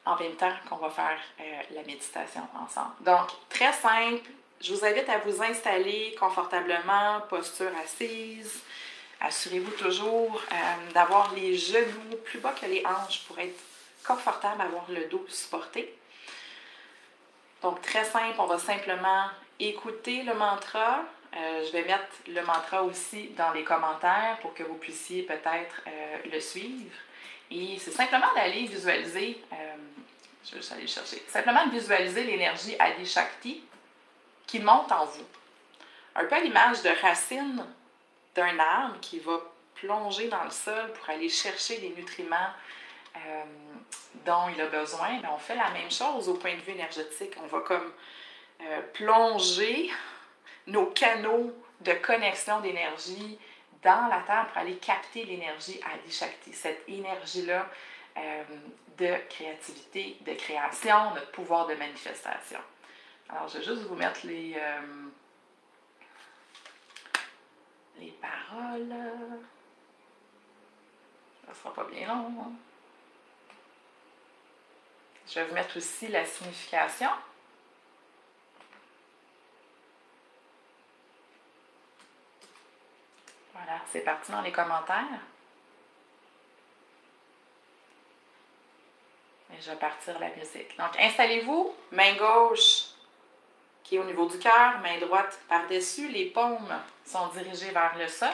en 0.05 0.17
même 0.19 0.35
temps 0.37 0.53
qu'on 0.69 0.77
va 0.77 0.91
faire 0.91 1.19
euh, 1.41 1.63
la 1.75 1.83
méditation 1.83 2.43
ensemble. 2.59 2.95
Donc, 3.01 3.29
très 3.49 3.73
simple. 3.73 4.29
Je 4.61 4.75
vous 4.75 4.85
invite 4.85 5.09
à 5.09 5.19
vous 5.19 5.43
installer 5.43 6.17
confortablement, 6.19 7.21
posture 7.29 7.71
assise. 7.85 8.63
Assurez-vous 9.21 9.71
toujours 9.73 10.41
euh, 10.53 10.93
d'avoir 10.93 11.35
les 11.35 11.57
genoux 11.57 12.17
plus 12.25 12.39
bas 12.39 12.53
que 12.53 12.67
les 12.67 12.85
hanches 12.87 13.25
pour 13.27 13.39
être 13.39 13.59
confortable, 14.07 14.63
avoir 14.63 14.91
le 14.91 15.05
dos 15.07 15.25
supporté. 15.29 15.95
Donc, 17.63 17.83
très 17.83 18.05
simple, 18.05 18.37
on 18.39 18.47
va 18.47 18.59
simplement 18.59 19.27
écouter 19.59 20.23
le 20.23 20.35
mantra. 20.35 21.03
Euh, 21.37 21.65
je 21.67 21.73
vais 21.73 21.85
mettre 21.85 22.09
le 22.27 22.43
mantra 22.43 22.83
aussi 22.83 23.31
dans 23.37 23.53
les 23.53 23.65
commentaires 23.65 24.39
pour 24.41 24.55
que 24.55 24.63
vous 24.63 24.77
puissiez 24.77 25.23
peut-être 25.23 25.83
euh, 25.87 26.17
le 26.33 26.41
suivre. 26.41 26.95
Et 27.51 27.79
c'est 27.79 27.91
simplement 27.91 28.33
d'aller 28.35 28.67
visualiser, 28.67 29.43
euh, 29.53 29.57
je 30.45 30.57
vais 30.57 30.73
aller 30.73 30.87
chercher, 30.87 31.23
simplement 31.29 31.67
visualiser 31.69 32.25
l'énergie 32.25 32.77
Adi 32.79 33.07
Shakti 33.07 33.63
qui 34.47 34.61
monte 34.61 34.91
en 34.93 35.05
vous. 35.05 35.25
Un 36.15 36.25
peu 36.25 36.35
à 36.35 36.41
l'image 36.41 36.83
de 36.83 36.91
racines 37.03 37.65
d'un 38.35 38.59
arbre 38.59 38.99
qui 39.01 39.19
va 39.19 39.39
plonger 39.75 40.29
dans 40.29 40.45
le 40.45 40.51
sol 40.51 40.93
pour 40.95 41.11
aller 41.11 41.29
chercher 41.29 41.79
des 41.79 41.91
nutriments 41.91 42.51
euh, 43.27 43.45
dont 44.25 44.49
il 44.55 44.61
a 44.61 44.67
besoin, 44.67 45.21
on 45.33 45.39
fait 45.39 45.55
la 45.55 45.71
même 45.71 45.91
chose 45.91 46.29
au 46.29 46.35
point 46.35 46.55
de 46.55 46.61
vue 46.61 46.73
énergétique. 46.73 47.35
On 47.43 47.47
va 47.47 47.61
comme 47.61 47.93
euh, 48.61 48.83
plonger 48.93 49.91
nos 50.67 50.87
canaux 50.87 51.53
de 51.81 51.93
connexion 51.95 52.61
d'énergie 52.61 53.39
dans 53.83 54.09
la 54.09 54.21
Terre 54.27 54.49
pour 54.49 54.59
aller 54.59 54.77
capter 54.77 55.25
l'énergie 55.25 55.81
Adi 55.85 56.13
cette 56.53 56.89
énergie-là 56.89 57.67
euh, 58.17 58.45
de 58.99 59.15
créativité, 59.29 60.17
de 60.27 60.35
création, 60.35 61.15
notre 61.15 61.31
pouvoir 61.31 61.67
de 61.67 61.75
manifestation. 61.75 62.59
Alors, 63.29 63.47
je 63.49 63.59
vais 63.59 63.65
juste 63.65 63.83
vous 63.83 63.95
mettre 63.95 64.27
les, 64.27 64.57
les 67.99 68.11
paroles. 68.21 68.95
Ça 71.47 71.55
sera 71.55 71.75
pas 71.75 71.85
bien 71.85 72.09
long. 72.09 72.35
Hein? 72.43 72.53
Je 75.29 75.35
vais 75.35 75.45
vous 75.45 75.55
mettre 75.55 75.77
aussi 75.77 76.09
la 76.09 76.25
signification. 76.25 77.11
Voilà, 83.53 83.81
c'est 83.93 84.01
parti 84.01 84.33
dans 84.33 84.41
les 84.41 84.53
commentaires. 84.53 85.05
Et 89.53 89.61
je 89.61 89.71
vais 89.71 89.77
partir 89.77 90.19
la 90.19 90.31
musique. 90.31 90.77
Donc, 90.79 90.99
installez-vous, 90.99 91.75
main 91.93 92.15
gauche 92.17 92.85
qui 93.85 93.97
est 93.97 93.99
au 93.99 94.05
niveau 94.05 94.27
du 94.29 94.39
cœur, 94.39 94.79
main 94.81 94.99
droite 94.99 95.39
par-dessus. 95.49 96.09
Les 96.09 96.27
paumes 96.27 96.75
sont 97.05 97.29
dirigées 97.29 97.71
vers 97.71 97.97
le 97.99 98.09
sol. 98.09 98.31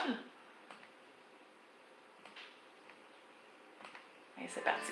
Et 4.41 4.47
c'est 4.47 4.63
parti. 4.63 4.91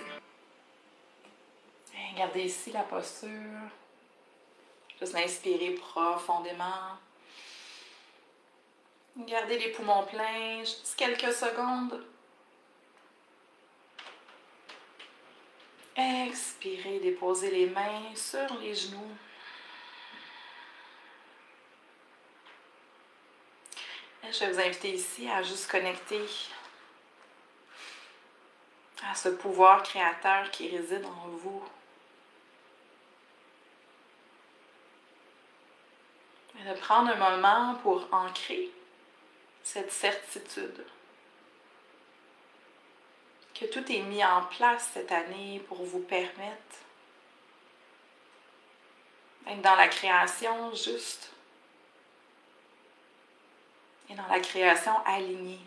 Gardez 2.16 2.44
ici 2.44 2.72
la 2.72 2.84
posture. 2.84 3.30
Juste 5.00 5.16
inspirer 5.16 5.72
profondément. 5.72 6.98
Gardez 9.18 9.60
les 9.60 9.72
poumons 9.72 10.06
pleins, 10.06 10.60
juste 10.60 10.96
quelques 10.96 11.34
secondes. 11.34 12.04
Expirez, 15.96 17.00
déposez 17.00 17.52
les 17.52 17.68
mains 17.68 18.16
sur 18.16 18.58
les 18.60 18.74
genoux. 18.74 19.12
Je 24.24 24.39
vais 24.39 24.52
vous 24.52 24.60
inviter 24.60 24.94
ici 24.94 25.30
à 25.30 25.44
juste 25.44 25.70
connecter 25.70 26.26
à 29.08 29.13
ce 29.13 29.30
pouvoir 29.30 29.84
créateur 29.84 30.50
qui 30.50 30.76
réside 30.76 31.06
en 31.06 31.28
vous. 31.28 31.63
De 36.63 36.73
prendre 36.80 37.10
un 37.10 37.15
moment 37.15 37.76
pour 37.76 38.08
ancrer 38.12 38.69
cette 39.63 39.91
certitude 39.91 40.86
que 43.54 43.65
tout 43.65 43.91
est 43.91 44.02
mis 44.02 44.23
en 44.23 44.43
place 44.45 44.89
cette 44.93 45.12
année 45.12 45.62
pour 45.67 45.84
vous 45.84 45.99
permettre 45.99 46.78
d'être 49.45 49.62
dans 49.62 49.76
la 49.76 49.88
création 49.88 50.73
juste 50.73 51.32
et 54.10 54.15
dans 54.15 54.28
la 54.28 54.39
création 54.39 54.93
alignée 55.06 55.60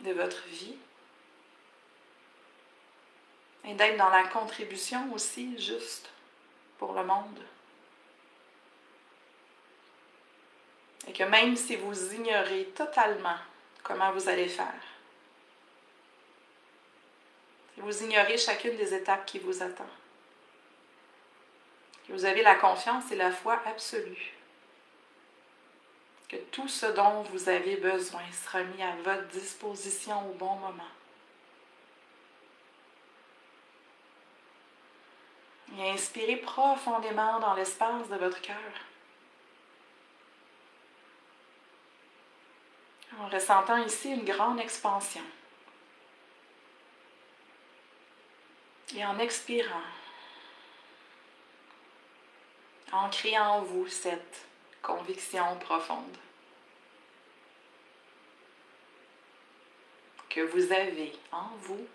de 0.00 0.12
votre 0.12 0.46
vie 0.48 0.76
et 3.64 3.74
d'être 3.74 3.96
dans 3.96 4.08
la 4.08 4.24
contribution 4.24 5.12
aussi 5.12 5.58
juste 5.58 6.10
pour 6.78 6.92
le 6.94 7.04
monde. 7.04 7.44
Et 11.06 11.09
que 11.20 11.24
même 11.26 11.54
si 11.54 11.76
vous 11.76 12.14
ignorez 12.14 12.64
totalement 12.74 13.36
comment 13.82 14.10
vous 14.12 14.26
allez 14.26 14.48
faire, 14.48 14.82
vous 17.76 18.02
ignorez 18.02 18.38
chacune 18.38 18.74
des 18.78 18.94
étapes 18.94 19.26
qui 19.26 19.38
vous 19.38 19.62
attendent, 19.62 19.86
que 22.08 22.14
vous 22.14 22.24
avez 22.24 22.40
la 22.40 22.54
confiance 22.54 23.12
et 23.12 23.16
la 23.16 23.32
foi 23.32 23.60
absolue, 23.66 24.32
que 26.26 26.36
tout 26.36 26.68
ce 26.68 26.86
dont 26.86 27.20
vous 27.24 27.50
avez 27.50 27.76
besoin 27.76 28.22
sera 28.32 28.62
mis 28.62 28.82
à 28.82 28.96
votre 29.04 29.28
disposition 29.28 30.26
au 30.30 30.32
bon 30.32 30.54
moment. 30.54 30.82
Et 35.78 35.90
inspirez 35.90 36.36
profondément 36.36 37.40
dans 37.40 37.52
l'espace 37.52 38.08
de 38.08 38.16
votre 38.16 38.40
cœur. 38.40 38.56
En 43.18 43.28
ressentant 43.28 43.76
ici 43.78 44.10
une 44.10 44.24
grande 44.24 44.60
expansion. 44.60 45.24
Et 48.94 49.04
en 49.04 49.18
expirant, 49.18 49.82
ancrez 52.92 53.38
en 53.38 53.62
vous 53.62 53.86
cette 53.88 54.46
conviction 54.82 55.56
profonde 55.58 56.16
que 60.28 60.40
vous 60.40 60.72
avez 60.72 61.12
en 61.32 61.50
vous 61.58 61.86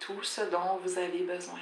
tout 0.00 0.22
ce 0.22 0.42
dont 0.42 0.76
vous 0.76 0.98
avez 0.98 1.22
besoin. 1.24 1.60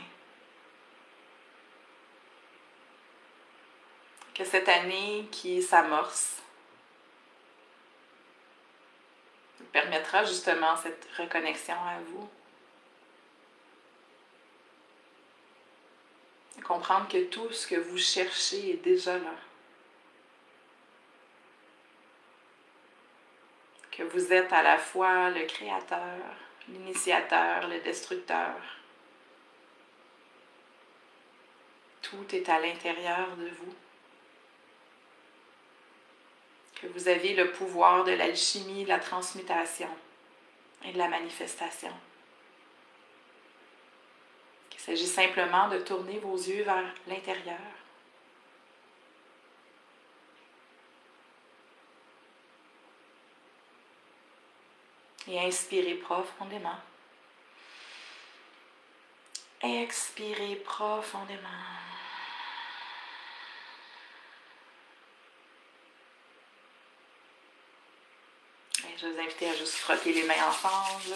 Que 4.35 4.45
cette 4.45 4.69
année 4.69 5.29
qui 5.31 5.63
s'amorce 5.63 6.44
permettra 9.75 10.25
justement 10.25 10.77
cette 10.77 11.05
reconnexion 11.19 11.75
à 11.75 11.99
vous. 12.07 12.31
Comprendre 16.63 17.09
que 17.09 17.25
tout 17.25 17.51
ce 17.51 17.67
que 17.67 17.75
vous 17.75 17.99
cherchez 17.99 18.71
est 18.71 18.85
déjà 18.85 19.19
là. 19.19 19.35
Que 23.91 24.05
vous 24.05 24.33
êtes 24.33 24.53
à 24.53 24.63
la 24.63 24.79
fois 24.79 25.31
le 25.31 25.45
créateur, 25.45 26.21
l'initiateur, 26.69 27.67
le 27.67 27.81
destructeur. 27.81 28.55
Tout 32.01 32.33
est 32.33 32.49
à 32.49 32.61
l'intérieur 32.61 33.37
de 33.37 33.49
vous. 33.49 33.75
Vous 36.93 37.09
avez 37.09 37.35
le 37.35 37.53
pouvoir 37.53 38.05
de 38.05 38.13
l'alchimie, 38.13 38.85
de 38.85 38.89
la 38.89 38.99
transmutation 38.99 39.89
et 40.85 40.93
de 40.93 40.99
la 40.99 41.09
manifestation. 41.09 41.93
Qu'il 44.71 44.81
s'agit 44.81 45.07
simplement 45.07 45.69
de 45.69 45.79
tourner 45.79 46.19
vos 46.19 46.37
yeux 46.37 46.63
vers 46.63 46.85
l'intérieur. 47.07 47.59
et 55.29 55.41
inspirez 55.41 55.95
profondément. 55.95 56.77
Expirez 59.63 60.57
profondément. 60.57 61.49
Et 68.87 68.94
je 69.05 69.11
vous 69.11 69.21
inviter 69.21 69.51
à 69.51 69.55
juste 69.55 69.75
frotter 69.75 70.13
les 70.13 70.23
mains 70.25 70.49
ensemble. 70.49 71.15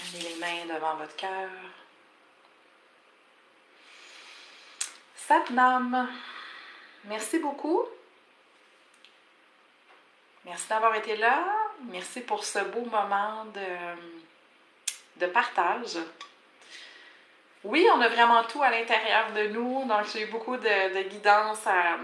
Amenez 0.00 0.28
les 0.30 0.36
mains 0.36 0.74
devant 0.74 0.96
votre 0.96 1.14
cœur. 1.16 1.50
Satnam. 5.16 6.08
Merci 7.04 7.38
beaucoup. 7.38 7.84
Merci 10.44 10.68
d'avoir 10.68 10.94
été 10.94 11.16
là. 11.16 11.44
Merci 11.90 12.20
pour 12.22 12.44
ce 12.44 12.60
beau 12.60 12.86
moment 12.86 13.44
de, 13.46 15.20
de 15.20 15.26
partage. 15.26 15.98
Oui, 17.62 17.86
on 17.94 18.00
a 18.00 18.08
vraiment 18.08 18.42
tout 18.44 18.62
à 18.62 18.70
l'intérieur 18.70 19.32
de 19.32 19.48
nous. 19.48 19.84
Donc, 19.86 20.06
j'ai 20.12 20.22
eu 20.22 20.30
beaucoup 20.30 20.56
de, 20.56 21.02
guidance 21.08 21.66
à, 21.66 21.98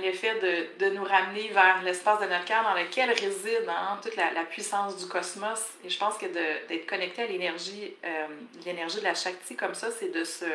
l'effet 0.00 0.34
de, 0.78 0.88
nous 0.90 1.04
ramener 1.04 1.48
vers 1.48 1.82
l'espace 1.82 2.20
de 2.20 2.26
notre 2.26 2.44
cœur 2.44 2.62
dans 2.62 2.74
lequel 2.74 3.10
réside 3.10 3.68
hein, 3.68 3.98
toute 4.02 4.16
la, 4.16 4.44
puissance 4.44 4.96
du 4.96 5.06
cosmos. 5.06 5.62
Et 5.84 5.90
je 5.90 5.98
pense 5.98 6.16
que 6.16 6.26
d'être 6.26 6.86
connecté 6.86 7.22
à 7.22 7.26
l'énergie, 7.26 7.94
euh, 8.04 8.26
l'énergie 8.64 8.98
de 8.98 9.04
la 9.04 9.14
Shakti 9.14 9.56
comme 9.56 9.74
ça, 9.74 9.90
c'est 9.90 10.08
de 10.08 10.24
se 10.24 10.46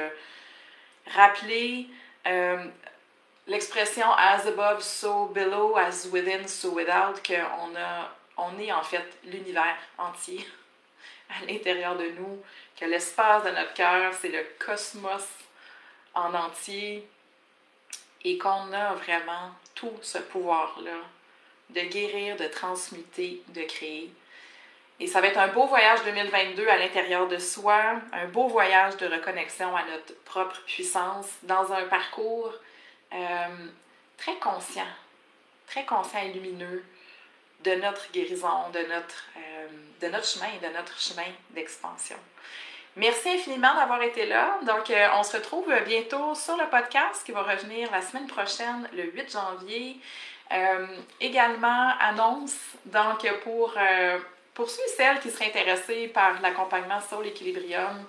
rappeler 1.14 1.88
euh, 2.28 2.66
l'expression 3.48 4.08
as 4.18 4.48
above, 4.48 4.82
so 4.82 5.26
below, 5.28 5.78
as 5.78 6.08
within, 6.12 6.48
so 6.48 6.72
without, 6.72 7.22
qu'on 7.26 7.76
a, 7.76 8.16
on 8.38 8.60
est 8.60 8.72
en 8.72 8.84
fait 8.84 9.06
l'univers 9.26 9.78
entier 9.98 10.46
à 11.30 11.46
l'intérieur 11.46 11.96
de 11.98 12.10
nous, 12.18 12.42
que 12.80 12.86
l'espace 12.86 13.44
de 13.44 13.50
notre 13.50 13.74
cœur, 13.74 14.12
c'est 14.20 14.30
le 14.30 14.44
cosmos 14.58 15.28
en 16.16 16.34
entier 16.34 17.08
et 18.24 18.38
qu'on 18.38 18.74
a 18.74 18.94
vraiment 18.96 19.52
tout 19.76 19.98
ce 20.02 20.18
pouvoir-là 20.18 21.00
de 21.70 21.82
guérir, 21.82 22.36
de 22.36 22.46
transmuter, 22.46 23.42
de 23.50 23.62
créer. 23.62 24.12
Et 25.00 25.08
ça 25.08 25.22
va 25.22 25.28
être 25.28 25.38
un 25.38 25.48
beau 25.48 25.66
voyage 25.66 26.04
2022 26.04 26.68
à 26.68 26.78
l'intérieur 26.78 27.28
de 27.28 27.38
soi, 27.38 28.02
un 28.12 28.26
beau 28.28 28.48
voyage 28.48 28.98
de 28.98 29.08
reconnexion 29.08 29.76
à 29.76 29.86
notre 29.86 30.14
propre 30.26 30.62
puissance 30.66 31.28
dans 31.44 31.72
un 31.72 31.86
parcours 31.86 32.54
euh, 33.14 33.68
très 34.18 34.36
conscient, 34.36 34.88
très 35.68 35.86
conscient 35.86 36.22
et 36.22 36.34
lumineux, 36.34 36.84
de 37.64 37.72
notre 37.76 38.12
guérison, 38.12 38.70
de 38.74 38.80
notre, 38.80 39.26
euh, 39.38 39.68
de 40.02 40.08
notre 40.08 40.26
chemin 40.26 40.48
de 40.62 40.74
notre 40.74 40.98
chemin 41.00 41.28
d'expansion. 41.52 42.16
Merci 42.96 43.30
infiniment 43.30 43.74
d'avoir 43.76 44.02
été 44.02 44.26
là. 44.26 44.60
Donc, 44.66 44.90
euh, 44.90 45.08
on 45.18 45.24
se 45.24 45.38
retrouve 45.38 45.72
bientôt 45.86 46.36
sur 46.36 46.58
le 46.58 46.66
podcast 46.70 47.24
qui 47.26 47.32
va 47.32 47.44
revenir 47.44 47.90
la 47.92 48.02
semaine 48.02 48.28
prochaine, 48.28 48.90
le 48.94 49.04
8 49.04 49.32
janvier. 49.32 49.98
Euh, 50.52 50.88
également, 51.22 51.92
annonce, 52.00 52.58
donc 52.86 53.28
pour, 53.44 53.76
pour 54.56 54.70
ceux 54.70 54.82
et 54.84 54.96
celles 54.98 55.20
qui 55.20 55.30
seraient 55.30 55.48
intéressés 55.48 56.08
par 56.08 56.42
l'accompagnement 56.42 57.00
sur 57.00 57.22
l'équilibrium, 57.22 58.04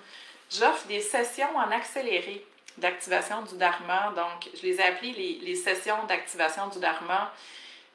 j'offre 0.49 0.87
des 0.87 1.01
sessions 1.01 1.55
en 1.55 1.71
accéléré 1.71 2.43
d'activation 2.77 3.41
du 3.43 3.57
Dharma. 3.57 4.11
Donc, 4.15 4.49
je 4.55 4.63
les 4.63 4.75
ai 4.79 4.83
appelées 4.83 5.39
les, 5.41 5.55
sessions 5.55 6.03
d'activation 6.07 6.67
du 6.67 6.79
Dharma. 6.79 7.31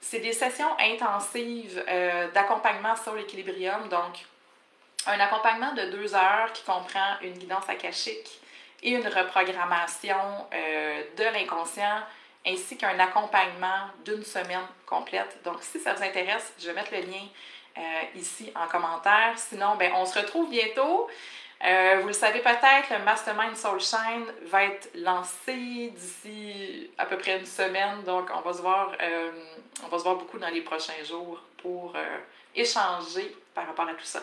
C'est 0.01 0.20
des 0.20 0.33
sessions 0.33 0.77
intensives 0.79 1.83
euh, 1.88 2.29
d'accompagnement 2.33 2.96
sur 2.96 3.14
l'équilibrium. 3.14 3.88
Donc, 3.88 4.25
un 5.07 5.21
accompagnement 5.21 5.73
de 5.75 5.90
deux 5.90 6.14
heures 6.14 6.53
qui 6.53 6.62
comprend 6.64 7.19
une 7.23 7.35
guidance 7.35 7.69
akashique 7.69 8.40
et 8.83 8.90
une 8.90 9.07
reprogrammation 9.07 10.16
euh, 10.53 11.03
de 11.16 11.25
l'inconscient, 11.25 12.01
ainsi 12.47 12.77
qu'un 12.77 12.99
accompagnement 12.99 13.90
d'une 14.05 14.25
semaine 14.25 14.66
complète. 14.85 15.40
Donc, 15.45 15.62
si 15.62 15.81
ça 15.81 15.95
vous 15.95 16.03
intéresse, 16.03 16.53
je 16.59 16.66
vais 16.66 16.75
mettre 16.75 16.92
le 16.92 17.01
lien 17.01 17.27
euh, 17.79 17.81
ici 18.14 18.53
en 18.55 18.66
commentaire. 18.69 19.33
Sinon, 19.37 19.77
ben, 19.77 19.92
on 19.95 20.07
se 20.07 20.19
retrouve 20.19 20.51
bientôt. 20.51 21.09
Euh, 21.64 21.99
vous 22.03 22.09
le 22.09 22.12
savez 22.12 22.40
peut-être, 22.40 22.90
le 22.90 22.99
Mastermind 23.05 23.57
Soul 23.57 23.81
Shine 23.81 24.27
va 24.42 24.64
être 24.64 24.90
lancé 24.95 25.90
d'ici 25.97 26.90
à 26.99 27.07
peu 27.07 27.16
près 27.16 27.38
une 27.38 27.47
semaine. 27.47 28.03
Donc, 28.05 28.31
on 28.35 28.40
va 28.40 28.53
se 28.53 28.61
voir, 28.61 28.92
on 29.85 29.88
va 29.88 29.99
se 29.99 30.03
voir 30.05 30.16
beaucoup 30.16 30.38
dans 30.38 30.51
les 30.51 30.61
prochains 30.61 31.03
jours 31.03 31.40
pour 31.57 31.95
échanger 32.55 33.35
par 33.55 33.66
rapport 33.66 33.88
à 33.88 33.95
tout 33.95 34.05
ça. 34.05 34.21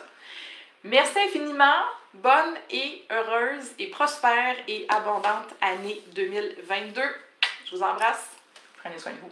Merci 0.84 1.18
infiniment. 1.20 1.84
Bonne 2.14 2.56
et 2.70 3.06
heureuse 3.10 3.72
et 3.80 3.88
prospère 3.88 4.56
et 4.68 4.86
abondante 4.90 5.48
année 5.62 6.02
2022. 6.14 7.02
Je 7.66 7.76
vous 7.76 7.82
embrasse. 7.82 8.30
Prenez 8.78 9.00
soin 9.00 9.14
de 9.14 9.18
vous. 9.20 9.32